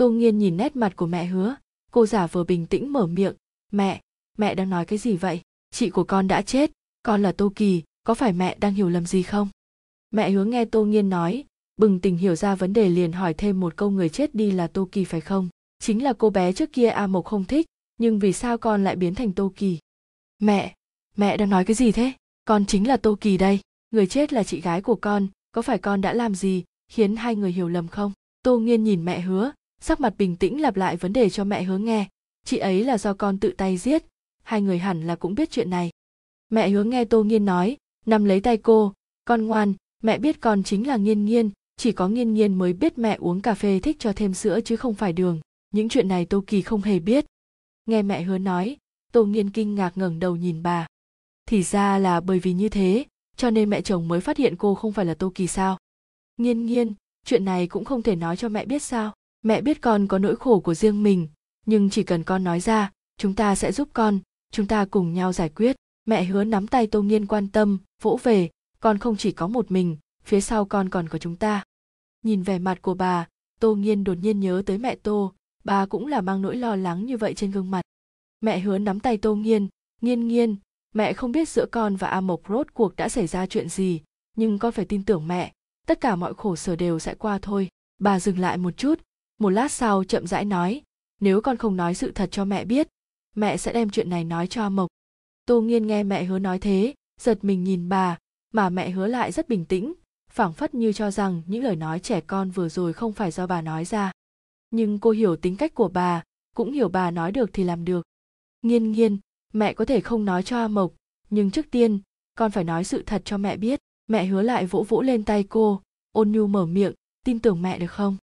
[0.00, 1.56] Tô nghiên nhìn nét mặt của mẹ hứa.
[1.90, 3.34] Cô giả vờ bình tĩnh mở miệng.
[3.72, 4.00] Mẹ
[4.38, 5.40] mẹ đang nói cái gì vậy?
[5.70, 6.70] Chị của con đã chết.
[7.02, 9.48] Con là tô kỳ, có phải mẹ đang hiểu lầm gì không?
[10.10, 11.44] Mẹ hứa nghe tô nghiên nói,
[11.76, 14.66] bừng tỉnh hiểu ra vấn đề liền hỏi thêm một câu người chết đi là
[14.66, 15.48] tô kỳ phải không?
[15.78, 17.66] Chính là cô bé trước kia a mộc không thích,
[17.98, 19.78] nhưng vì sao con lại biến thành tô kỳ?
[20.38, 20.74] Mẹ
[21.16, 22.12] mẹ đang nói cái gì thế?
[22.44, 23.60] Con chính là tô kỳ đây.
[23.90, 27.36] Người chết là chị gái của con, có phải con đã làm gì khiến hai
[27.36, 28.12] người hiểu lầm không?
[28.42, 31.62] Tô nghiên nhìn mẹ hứa sắc mặt bình tĩnh lặp lại vấn đề cho mẹ
[31.62, 32.08] hứa nghe.
[32.44, 34.04] Chị ấy là do con tự tay giết.
[34.42, 35.90] Hai người hẳn là cũng biết chuyện này.
[36.50, 38.92] Mẹ hứa nghe tô nghiên nói nằm lấy tay cô.
[39.24, 41.50] Con ngoan, mẹ biết con chính là nghiên nghiên.
[41.76, 44.76] Chỉ có nghiên nghiên mới biết mẹ uống cà phê thích cho thêm sữa chứ
[44.76, 45.40] không phải đường.
[45.70, 47.26] Những chuyện này tô kỳ không hề biết.
[47.86, 48.76] Nghe mẹ hứa nói,
[49.12, 50.86] tô nghiên kinh ngạc ngẩng đầu nhìn bà.
[51.46, 53.04] Thì ra là bởi vì như thế,
[53.36, 55.78] cho nên mẹ chồng mới phát hiện cô không phải là tô kỳ sao?
[56.36, 56.92] Nghiên nghiên,
[57.24, 59.12] chuyện này cũng không thể nói cho mẹ biết sao?
[59.42, 61.28] Mẹ biết con có nỗi khổ của riêng mình,
[61.66, 64.18] nhưng chỉ cần con nói ra, chúng ta sẽ giúp con,
[64.52, 65.76] chúng ta cùng nhau giải quyết.
[66.04, 69.70] Mẹ hứa nắm tay tô nghiên quan tâm, vỗ về, con không chỉ có một
[69.70, 71.64] mình, phía sau con còn có chúng ta.
[72.22, 73.28] Nhìn vẻ mặt của bà,
[73.60, 75.32] tô nghiên đột nhiên nhớ tới mẹ tô,
[75.64, 77.82] bà cũng là mang nỗi lo lắng như vậy trên gương mặt.
[78.40, 79.68] Mẹ hứa nắm tay tô nghiên
[80.00, 80.56] nghiên nghiên,
[80.94, 84.00] mẹ không biết giữa con và a mộc rốt cuộc đã xảy ra chuyện gì,
[84.36, 85.52] nhưng con phải tin tưởng mẹ,
[85.86, 87.68] tất cả mọi khổ sở đều sẽ qua thôi.
[87.98, 89.00] Bà dừng lại một chút
[89.40, 90.82] một lát sau, chậm rãi nói,
[91.20, 92.88] nếu con không nói sự thật cho mẹ biết,
[93.34, 94.88] mẹ sẽ đem chuyện này nói cho a mộc.
[95.46, 98.18] Tô nghiên nghe mẹ hứa nói thế, giật mình nhìn bà,
[98.52, 99.92] mà mẹ hứa lại rất bình tĩnh,
[100.32, 103.46] phảng phất như cho rằng những lời nói trẻ con vừa rồi không phải do
[103.46, 104.12] bà nói ra.
[104.70, 106.22] Nhưng cô hiểu tính cách của bà,
[106.56, 108.06] cũng hiểu bà nói được thì làm được.
[108.62, 109.18] Nghiên nghiên,
[109.52, 110.92] mẹ có thể không nói cho a mộc,
[111.30, 112.00] nhưng trước tiên,
[112.34, 113.80] con phải nói sự thật cho mẹ biết.
[114.06, 115.82] Mẹ hứa lại vỗ vỗ lên tay cô,
[116.12, 116.92] ôn nhu mở miệng,
[117.24, 118.16] tin tưởng mẹ được không?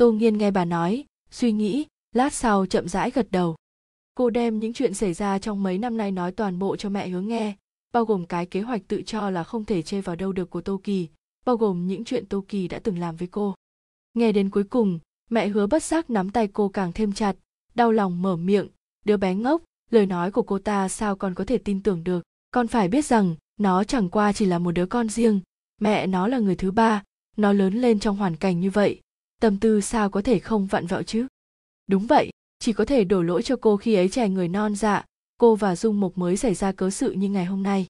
[0.00, 3.56] Tô nghiên nghe bà nói, suy nghĩ, lát sau chậm rãi gật đầu.
[4.14, 7.08] Cô đem những chuyện xảy ra trong mấy năm nay nói toàn bộ cho mẹ
[7.08, 7.56] hứa nghe,
[7.92, 10.60] bao gồm cái kế hoạch tự cho là không thể chê vào đâu được của
[10.60, 11.08] tô kỳ,
[11.44, 13.54] bao gồm những chuyện tô kỳ đã từng làm với cô.
[14.14, 14.98] Nghe đến cuối cùng,
[15.30, 17.36] mẹ hứa bất giác nắm tay cô càng thêm chặt,
[17.74, 18.68] đau lòng mở miệng,
[19.04, 22.22] đứa bé ngốc, lời nói của cô ta sao còn có thể tin tưởng được?
[22.50, 25.40] Con phải biết rằng, nó chẳng qua chỉ là một đứa con riêng.
[25.80, 27.02] Mẹ nó là người thứ ba,
[27.36, 29.00] nó lớn lên trong hoàn cảnh như vậy
[29.40, 31.26] tâm tư sao có thể không vặn vẹo chứ?
[31.86, 35.04] Đúng vậy, chỉ có thể đổ lỗi cho cô khi ấy trẻ người non dạ
[35.40, 37.86] cô và dung mộc mới xảy ra cớ sự như ngày hôm nay.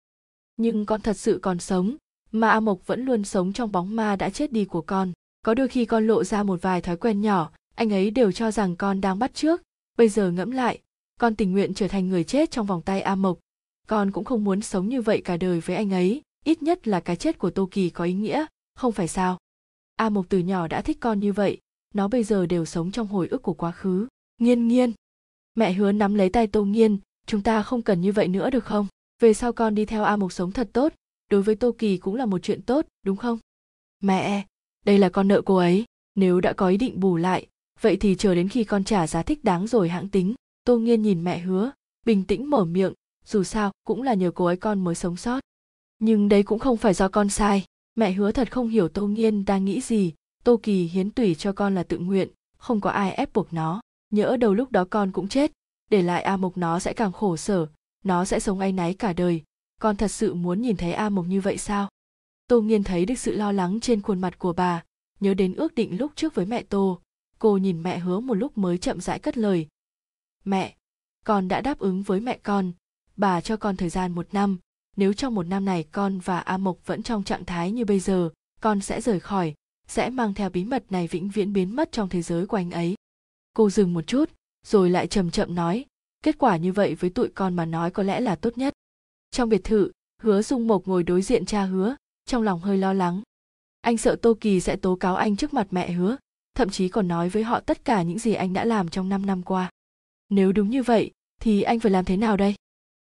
[0.56, 1.96] Nhưng con thật sự còn sống,
[2.32, 5.12] mà a mộc vẫn luôn sống trong bóng ma đã chết đi của con.
[5.42, 8.50] Có đôi khi con lộ ra một vài thói quen nhỏ, anh ấy đều cho
[8.50, 9.62] rằng con đang bắt trước.
[9.98, 10.78] Bây giờ ngẫm lại,
[11.20, 13.38] con tình nguyện trở thành người chết trong vòng tay a mộc.
[13.88, 17.00] Con cũng không muốn sống như vậy cả đời với anh ấy, ít nhất là
[17.00, 19.38] cái chết của tô kỳ có ý nghĩa, không phải sao?
[20.00, 21.58] A mộc từ nhỏ đã thích con như vậy,
[21.94, 24.06] nó bây giờ đều sống trong hồi ức của quá khứ.
[24.38, 24.92] Nghiên nghiên.
[25.54, 28.64] Mẹ hứa nắm lấy tay tô nghiên, chúng ta không cần như vậy nữa được
[28.64, 28.86] không?
[29.22, 30.92] Về sau con đi theo a mộc sống thật tốt,
[31.30, 33.38] đối với tô kỳ cũng là một chuyện tốt, đúng không?
[34.02, 34.46] Mẹ,
[34.84, 35.84] đây là con nợ cô ấy,
[36.14, 37.46] nếu đã có ý định bù lại,
[37.80, 40.34] vậy thì chờ đến khi con trả giá thích đáng rồi hãng tính.
[40.64, 41.70] Tô nghiên nhìn mẹ hứa,
[42.06, 42.92] bình tĩnh mở miệng,
[43.24, 45.40] dù sao cũng là nhờ cô ấy con mới sống sót.
[45.98, 47.64] Nhưng đấy cũng không phải do con sai
[48.00, 50.12] mẹ hứa thật không hiểu tô nghiên đang nghĩ gì.
[50.44, 52.28] Tô kỳ hiến tủy cho con là tự nguyện,
[52.58, 53.80] không có ai ép buộc nó.
[54.10, 55.52] Nhỡ đầu lúc đó con cũng chết,
[55.90, 57.66] để lại a mộc nó sẽ càng khổ sở,
[58.04, 59.42] nó sẽ sống áy náy cả đời.
[59.80, 61.88] Con thật sự muốn nhìn thấy a mộc như vậy sao?
[62.48, 64.84] Tô nghiên thấy được sự lo lắng trên khuôn mặt của bà,
[65.20, 67.00] nhớ đến ước định lúc trước với mẹ tô.
[67.38, 69.66] Cô nhìn mẹ hứa một lúc mới chậm rãi cất lời.
[70.44, 70.76] Mẹ,
[71.24, 72.72] con đã đáp ứng với mẹ con.
[73.16, 74.58] Bà cho con thời gian một năm
[74.96, 78.00] nếu trong một năm này con và a mộc vẫn trong trạng thái như bây
[78.00, 78.30] giờ,
[78.60, 79.54] con sẽ rời khỏi,
[79.86, 82.70] sẽ mang theo bí mật này vĩnh viễn biến mất trong thế giới của anh
[82.70, 82.94] ấy.
[83.54, 84.30] Cô dừng một chút,
[84.66, 85.84] rồi lại chậm chậm nói,
[86.22, 88.74] kết quả như vậy với tụi con mà nói có lẽ là tốt nhất.
[89.30, 89.90] Trong biệt thự,
[90.22, 93.22] hứa dung mộc ngồi đối diện cha hứa, trong lòng hơi lo lắng.
[93.80, 96.16] Anh sợ tô kỳ sẽ tố cáo anh trước mặt mẹ hứa,
[96.54, 99.26] thậm chí còn nói với họ tất cả những gì anh đã làm trong năm
[99.26, 99.70] năm qua.
[100.28, 101.10] Nếu đúng như vậy,
[101.40, 102.54] thì anh phải làm thế nào đây?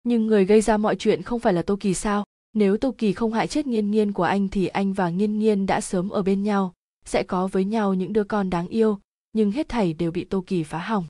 [0.10, 2.24] Nhưng người gây ra mọi chuyện không phải là tô kỳ sao?
[2.54, 5.66] Nếu tô kỳ không hại chết nghiên nghiên của anh thì anh và nghiên nghiên
[5.66, 6.74] đã sớm ở bên nhau,
[7.06, 9.00] sẽ có với nhau những đứa con đáng yêu,
[9.34, 11.06] nhưng hết thảy đều bị tô kỳ phá hỏng.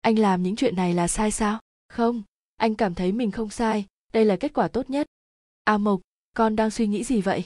[0.00, 1.58] Anh làm những chuyện này là sai sao?
[1.88, 2.22] Không,
[2.56, 5.06] anh cảm thấy mình không sai, đây là kết quả tốt nhất.
[5.64, 6.00] A mộc,
[6.36, 7.44] con đang suy nghĩ gì vậy?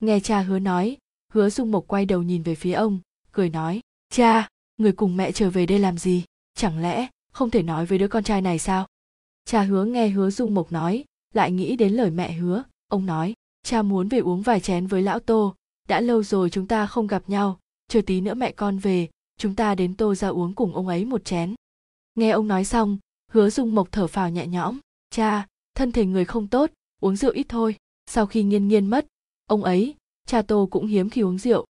[0.00, 0.96] Nghe cha hứa nói,
[1.32, 3.00] hứa dung mộc quay đầu nhìn về phía ông,
[3.32, 3.80] cười nói,
[4.10, 6.24] cha, người cùng mẹ trở về đây làm gì?
[6.54, 8.86] Chẳng lẽ không thể nói với đứa con trai này sao?
[9.48, 12.62] Cha hứa nghe hứa dung mộc nói, lại nghĩ đến lời mẹ hứa.
[12.88, 15.54] Ông nói, cha muốn về uống vài chén với lão tô.
[15.88, 17.58] Đã lâu rồi chúng ta không gặp nhau.
[17.88, 21.04] Chờ tí nữa mẹ con về, chúng ta đến tô ra uống cùng ông ấy
[21.04, 21.54] một chén.
[22.14, 22.98] Nghe ông nói xong,
[23.30, 24.78] hứa dung mộc thở phào nhẹ nhõm.
[25.10, 26.70] Cha, thân thể người không tốt,
[27.00, 27.76] uống rượu ít thôi.
[28.06, 29.06] Sau khi nghiên nghiên mất,
[29.46, 29.94] ông ấy,
[30.26, 31.64] cha tô cũng hiếm khi uống rượu.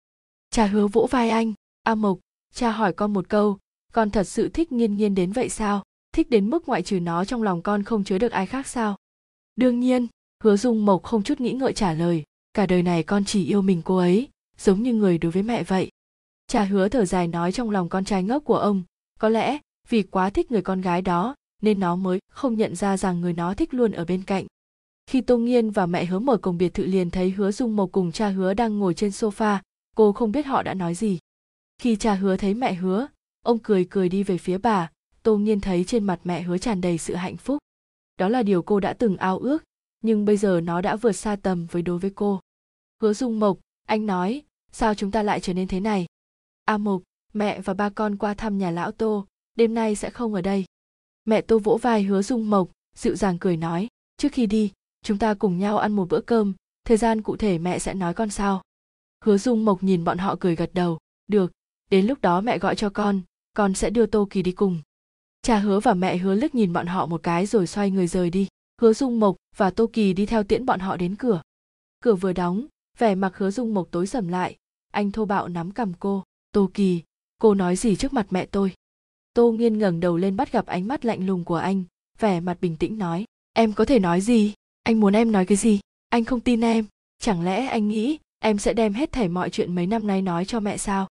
[0.49, 1.53] Cha hứa vỗ vai anh.
[1.84, 2.19] A mộc,
[2.53, 3.57] cha hỏi con một câu,
[3.93, 5.84] con thật sự thích nghiên nghiên đến vậy sao?
[6.16, 8.95] Thích đến mức ngoại trừ nó trong lòng con không chứa được ai khác sao?
[9.55, 10.07] Đương nhiên,
[10.43, 13.61] hứa dung mộc không chút nghĩ ngợi trả lời, cả đời này con chỉ yêu
[13.61, 15.89] mình cô ấy, giống như người đối với mẹ vậy.
[16.47, 18.84] Cha hứa thở dài nói trong lòng con trai ngốc của ông,
[19.20, 19.57] có lẽ
[19.89, 23.34] vì quá thích người con gái đó, nên nó mới không nhận ra rằng người
[23.34, 24.45] nó thích luôn ở bên cạnh.
[25.07, 27.91] Khi tô nghiên và mẹ hứa mở cổng biệt thự liền thấy hứa dung mộc
[27.91, 29.57] cùng cha hứa đang ngồi trên sofa,
[29.95, 31.20] cô không biết họ đã nói gì.
[31.78, 33.07] Khi cha hứa thấy mẹ hứa,
[33.43, 34.89] ông cười cười đi về phía bà
[35.26, 37.57] tô nghiên thấy trên mặt mẹ hứa tràn đầy sự hạnh phúc.
[38.17, 39.63] Đó là điều cô đã từng ao ước,
[40.01, 42.39] nhưng bây giờ nó đã vượt xa tầm với đối với cô.
[43.01, 43.57] Hứa dung mộc,
[43.88, 46.05] anh nói, sao chúng ta lại trở nên thế này?
[46.65, 47.01] A mộc,
[47.34, 50.65] mẹ và ba con qua thăm nhà lão tô, đêm nay sẽ không ở đây.
[51.26, 54.71] Mẹ tô vỗ vai hứa dung mộc, dịu dàng cười nói, trước khi đi,
[55.03, 56.53] chúng ta cùng nhau ăn một bữa cơm,
[56.86, 58.61] thời gian cụ thể mẹ sẽ nói con sao
[59.23, 61.51] hứa dung mộc nhìn bọn họ cười gật đầu, được,
[61.89, 63.21] đến lúc đó mẹ gọi cho con
[63.55, 64.82] con sẽ đưa tô kỳ đi cùng
[65.46, 68.30] cha hứa và mẹ hứa liếc nhìn bọn họ một cái rồi xoay người rời
[68.30, 68.48] đi.
[68.82, 71.41] Hứa dung mộc và tô kỳ đi theo tiễn bọn họ đến cửa.
[72.00, 72.66] Cửa vừa đóng,
[72.98, 74.56] vẻ mặt hứa dung mộc tối sầm lại.
[74.91, 76.24] Anh thô bạo nắm cầm cô.
[76.52, 77.02] Tô kỳ,
[77.38, 78.74] cô nói gì trước mặt mẹ tôi?
[79.34, 81.84] Tô nghiên ngẩng đầu lên bắt gặp ánh mắt lạnh lùng của anh,
[82.20, 83.26] vẻ mặt bình tĩnh nói.
[83.54, 84.54] Em có thể nói gì?
[84.84, 85.80] Anh muốn em nói cái gì?
[86.10, 86.86] Anh không tin em.
[87.20, 90.46] Chẳng lẽ anh nghĩ em sẽ đem hết thảy mọi chuyện mấy năm nay nói
[90.46, 91.08] cho mẹ sao?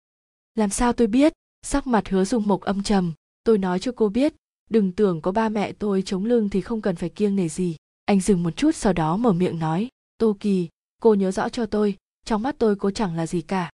[0.55, 1.33] Làm sao tôi biết?
[1.61, 3.13] Sắc mặt hứa dung mộc âm trầm
[3.43, 4.33] tôi nói cho cô biết,
[4.69, 7.75] đừng tưởng có ba mẹ tôi chống lưng thì không cần phải kiêng nể gì.
[8.05, 10.69] Anh dừng một chút sau đó mở miệng nói, tô kỳ,
[11.01, 13.71] cô nhớ rõ cho tôi, trong mắt tôi cô chẳng là gì cả.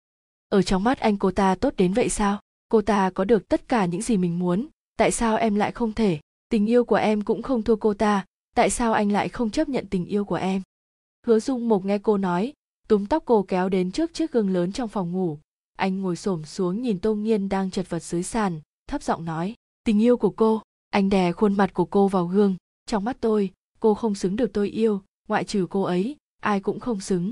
[0.49, 2.39] Ở trong mắt anh cô ta tốt đến vậy sao?
[2.69, 5.93] Cô ta có được tất cả những gì mình muốn, tại sao em lại không
[5.93, 6.19] thể?
[6.49, 9.69] Tình yêu của em cũng không thua cô ta, tại sao anh lại không chấp
[9.69, 10.61] nhận tình yêu của em?
[11.25, 12.53] Hứa dung mộc nghe cô nói,
[12.87, 15.37] túm tóc cô kéo đến trước chiếc gương lớn trong phòng ngủ.
[15.77, 19.55] Anh ngồi xổm xuống nhìn tô nghiên đang chật vật dưới sàn thấp giọng nói,
[19.83, 22.55] tình yêu của cô, anh đè khuôn mặt của cô vào gương,
[22.85, 26.79] trong mắt tôi, cô không xứng được tôi yêu, ngoại trừ cô ấy, ai cũng
[26.79, 27.31] không xứng.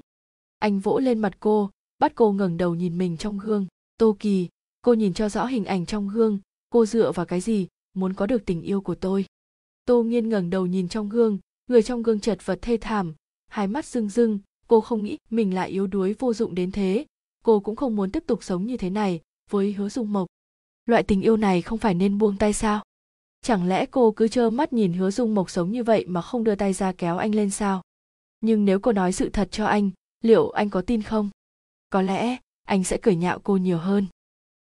[0.59, 3.67] Anh vỗ lên mặt cô, bắt cô ngẩng đầu nhìn mình trong gương.
[3.97, 4.47] Tô kỳ,
[4.81, 6.39] cô nhìn cho rõ hình ảnh trong gương,
[6.69, 9.25] cô dựa vào cái gì, muốn có được tình yêu của tôi?
[9.85, 11.37] Tô nghiên ngẩng đầu nhìn trong gương,
[11.67, 13.13] người trong gương chật vật thê thảm,
[13.47, 17.05] hai mắt rưng rưng, cô không nghĩ mình lại yếu đuối vô dụng đến thế.
[17.43, 20.27] Cô cũng không muốn tiếp tục sống như thế này, với hứa dung mộc
[20.85, 22.83] loại tình yêu này không phải nên buông tay sao?
[23.41, 26.43] Chẳng lẽ cô cứ trơ mắt nhìn hứa dung mộc sống như vậy mà không
[26.43, 27.81] đưa tay ra kéo anh lên sao?
[28.41, 29.89] Nhưng nếu cô nói sự thật cho anh,
[30.21, 31.29] liệu anh có tin không?
[31.89, 34.05] Có lẽ anh sẽ cười nhạo cô nhiều hơn.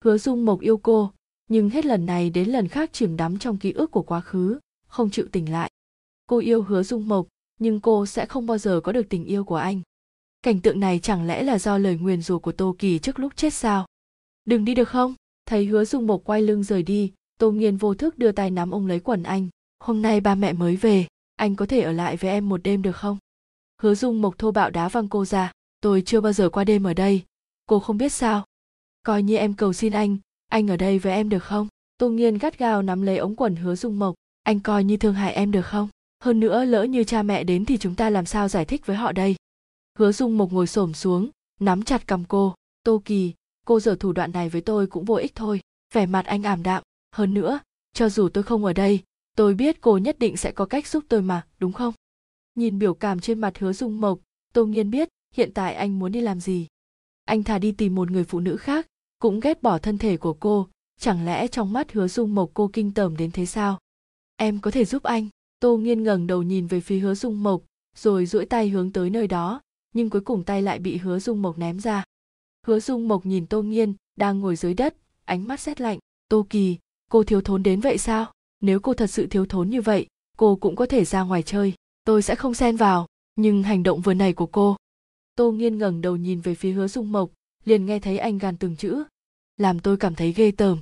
[0.04, 1.12] Hứa dung mộc yêu cô,
[1.48, 4.58] nhưng hết lần này đến lần khác chìm đắm trong ký ức của quá khứ,
[4.86, 5.70] không chịu tỉnh lại.
[6.26, 7.26] Cô yêu hứa dung mộc,
[7.60, 9.80] nhưng cô sẽ không bao giờ có được tình yêu của anh.
[10.42, 13.36] Cảnh tượng này chẳng lẽ là do lời nguyền rủa của tô kỳ trước lúc
[13.36, 13.86] chết sao?
[14.44, 15.14] Đừng đi được không?
[15.46, 18.70] Thấy hứa dung mộc quay lưng rời đi, tô nghiên vô thức đưa tay nắm
[18.70, 19.48] ông lấy quần anh.
[19.80, 22.82] Hôm nay ba mẹ mới về, anh có thể ở lại với em một đêm
[22.82, 23.18] được không?
[23.82, 25.52] Hứa dung mộc thô bạo đá văng cô ra.
[25.80, 27.22] Tôi chưa bao giờ qua đêm ở đây.
[27.66, 28.44] Cô không biết sao.
[29.06, 30.16] Coi như em cầu xin anh
[30.54, 31.68] anh ở đây với em được không?
[31.98, 34.14] Tô nghiên gắt gao nắm lấy ống quần hứa dung mộc.
[34.42, 35.88] Anh coi như thương hại em được không?
[36.20, 38.96] Hơn nữa lỡ như cha mẹ đến thì chúng ta làm sao giải thích với
[38.96, 39.36] họ đây?
[39.98, 41.30] Hứa dung mộc ngồi xổm xuống,
[41.60, 42.54] nắm chặt cầm cô.
[42.84, 43.32] Tô kỳ
[43.64, 45.60] cô giở thủ đoạn này với tôi cũng vô ích thôi.
[45.94, 46.82] Vẻ mặt anh ảm đạm.
[47.12, 47.60] Hơn nữa,
[47.92, 49.02] cho dù tôi không ở đây,
[49.36, 51.94] tôi biết cô nhất định sẽ có cách giúp tôi mà, đúng không?
[52.54, 54.18] Nhìn biểu cảm trên mặt hứa dung mộc,
[54.52, 56.66] tô nghiên biết hiện tại anh muốn đi làm gì.
[57.24, 58.86] Anh thà đi tìm một người phụ nữ khác,
[59.18, 60.68] cũng ghét bỏ thân thể của cô,
[61.00, 63.78] chẳng lẽ trong mắt hứa dung mộc cô kinh tởm đến thế sao?
[64.36, 65.28] Em có thể giúp anh.
[65.60, 67.62] Tô nghiên ngẩng đầu nhìn về phía hứa dung mộc,
[67.96, 69.60] rồi duỗi tay hướng tới nơi đó,
[69.94, 72.04] nhưng cuối cùng tay lại bị hứa dung mộc ném ra
[72.64, 75.98] hứa dung mộc nhìn tô nghiên đang ngồi dưới đất, ánh mắt rét lạnh.
[76.28, 76.76] Tô kỳ,
[77.10, 78.32] cô thiếu thốn đến vậy sao?
[78.60, 80.06] Nếu cô thật sự thiếu thốn như vậy,
[80.36, 81.74] cô cũng có thể ra ngoài chơi.
[82.04, 83.06] Tôi sẽ không xen vào,
[83.36, 84.76] nhưng hành động vừa này của cô.
[85.36, 87.30] Tô nghiên ngẩng đầu nhìn về phía hứa dung mộc,
[87.64, 89.04] liền nghe thấy anh gàn từng chữ.
[89.56, 90.78] Làm tôi cảm thấy ghê tởm.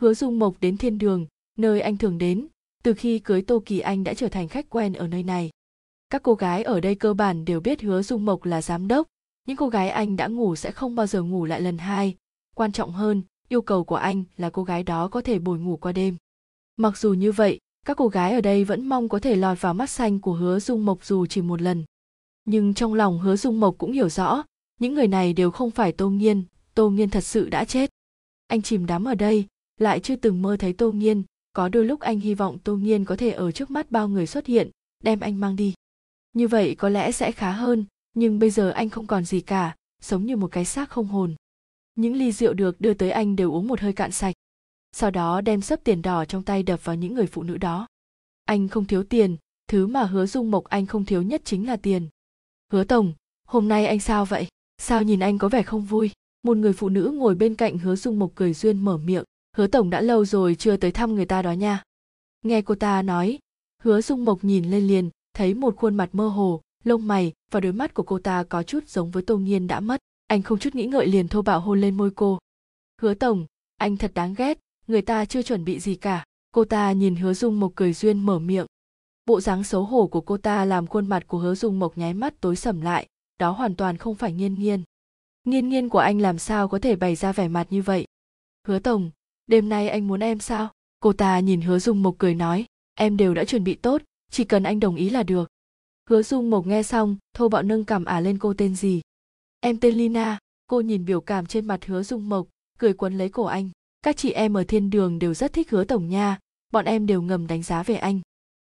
[0.00, 1.26] Hứa dung mộc đến thiên đường,
[1.58, 2.46] nơi anh thường đến,
[2.82, 5.50] từ khi cưới tô kỳ anh đã trở thành khách quen ở nơi này.
[6.10, 9.06] Các cô gái ở đây cơ bản đều biết hứa dung mộc là giám đốc
[9.50, 12.16] những cô gái anh đã ngủ sẽ không bao giờ ngủ lại lần hai.
[12.54, 15.76] Quan trọng hơn, yêu cầu của anh là cô gái đó có thể bồi ngủ
[15.76, 16.16] qua đêm.
[16.76, 19.74] Mặc dù như vậy, các cô gái ở đây vẫn mong có thể lọt vào
[19.74, 21.84] mắt xanh của hứa dung mộc dù chỉ một lần.
[22.44, 24.42] Nhưng trong lòng hứa dung mộc cũng hiểu rõ,
[24.80, 26.44] những người này đều không phải tô nghiên
[26.74, 27.90] tô nghiên thật sự đã chết.
[28.46, 29.46] Anh chìm đắm ở đây,
[29.78, 31.22] lại chưa từng mơ thấy tô nghiên,
[31.52, 34.26] có đôi lúc anh hy vọng tô nghiên có thể ở trước mắt bao người
[34.26, 34.70] xuất hiện,
[35.04, 35.74] đem anh mang đi.
[36.32, 37.84] Như vậy có lẽ sẽ khá hơn
[38.14, 41.34] nhưng bây giờ anh không còn gì cả sống như một cái xác không hồn.
[41.94, 44.34] Những ly rượu được đưa tới anh đều uống một hơi cạn sạch.
[44.92, 47.86] Sau đó đem sấp tiền đỏ trong tay đập vào những người phụ nữ đó.
[48.44, 49.36] Anh không thiếu tiền,
[49.68, 52.08] thứ mà hứa dung mộc anh không thiếu nhất chính là tiền.
[52.72, 53.12] Hứa tổng,
[53.46, 54.46] hôm nay anh sao vậy?
[54.78, 56.10] Sao nhìn anh có vẻ không vui?
[56.42, 59.24] Một người phụ nữ ngồi bên cạnh hứa dung mộc cười duyên mở miệng.
[59.56, 61.82] Hứa tổng đã lâu rồi chưa tới thăm người ta đó nha.
[62.42, 63.38] Nghe cô ta nói,
[63.82, 67.60] hứa dung mộc nhìn lên liền, thấy một khuôn mặt mơ hồ, lông mày và
[67.60, 70.00] đôi mắt của cô ta có chút giống với tô nghiên đã mất.
[70.26, 72.38] Anh không chút nghĩ ngợi liền thô bạo hôn lên môi cô.
[73.00, 73.46] Hứa tổng,
[73.76, 76.24] anh thật đáng ghét, người ta chưa chuẩn bị gì cả.
[76.50, 78.66] Cô ta nhìn hứa dung mộc cười duyên mở miệng.
[79.26, 82.14] Bộ dáng xấu hổ của cô ta làm khuôn mặt của hứa dung mộc nháy
[82.14, 83.06] mắt tối sầm lại,
[83.38, 84.82] đó hoàn toàn không phải nghiên nghiên.
[85.44, 88.06] Nghiên nghiên của anh làm sao có thể bày ra vẻ mặt như vậy?
[88.66, 89.10] Hứa tổng,
[89.46, 90.68] đêm nay anh muốn em sao?
[91.00, 92.66] Cô ta nhìn hứa dung mộc cười nói.
[92.94, 95.48] Em đều đã chuẩn bị tốt, chỉ cần anh đồng ý là được
[96.08, 99.00] hứa dung mộc nghe xong, thô bạo nâng cảm ả lên cô tên gì?
[99.60, 100.38] Em tên lina.
[100.66, 102.46] Cô nhìn biểu cảm trên mặt hứa dung mộc,
[102.78, 103.70] cười quấn lấy cổ anh.
[104.02, 106.38] Các chị em ở thiên đường đều rất thích hứa tổng nha.
[106.72, 108.20] Bọn em đều ngầm đánh giá về anh.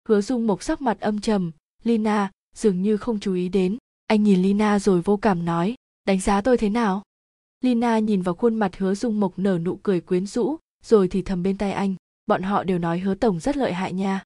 [0.09, 1.51] Hứa dung mộc sắc mặt âm trầm.
[1.83, 3.77] Lina, dường như không chú ý đến.
[4.07, 7.03] Anh nhìn lina rồi vô cảm nói, đánh giá tôi thế nào?
[7.61, 11.21] Lina nhìn vào khuôn mặt hứa dung mộc nở nụ cười quyến rũ, rồi thì
[11.21, 11.95] thầm bên tai anh.
[12.25, 14.23] Bọn họ đều nói hứa tổng rất lợi hại nha.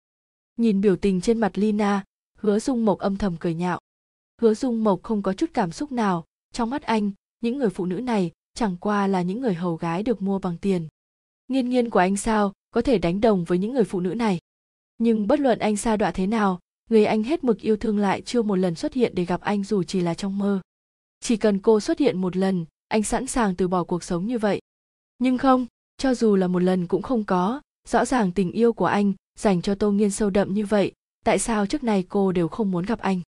[0.57, 2.03] Nhìn biểu tình trên mặt lina
[2.37, 3.79] hứa dung mộc âm thầm cười nhạo.
[4.41, 6.25] Hứa dung mộc không có chút cảm xúc nào.
[6.53, 7.11] Trong mắt anh,
[7.41, 10.57] những người phụ nữ này chẳng qua là những người hầu gái được mua bằng
[10.57, 10.87] tiền.
[11.47, 14.39] Nghiên nghiên của anh sao có thể đánh đồng với những người phụ nữ này?
[14.97, 16.59] Nhưng bất luận anh xa đọa thế nào,
[16.89, 19.63] người anh hết mực yêu thương lại chưa một lần xuất hiện để gặp anh
[19.63, 20.59] dù chỉ là trong mơ.
[21.19, 24.37] Chỉ cần cô xuất hiện một lần, anh sẵn sàng từ bỏ cuộc sống như
[24.37, 24.61] vậy.
[25.19, 25.65] Nhưng không,
[25.97, 27.61] cho dù là một lần cũng không có.
[27.87, 30.91] Rõ ràng tình yêu của anh dành cho tô nghiên sâu đậm như vậy
[31.27, 33.21] tại sao trước này cô đều không muốn gặp anh?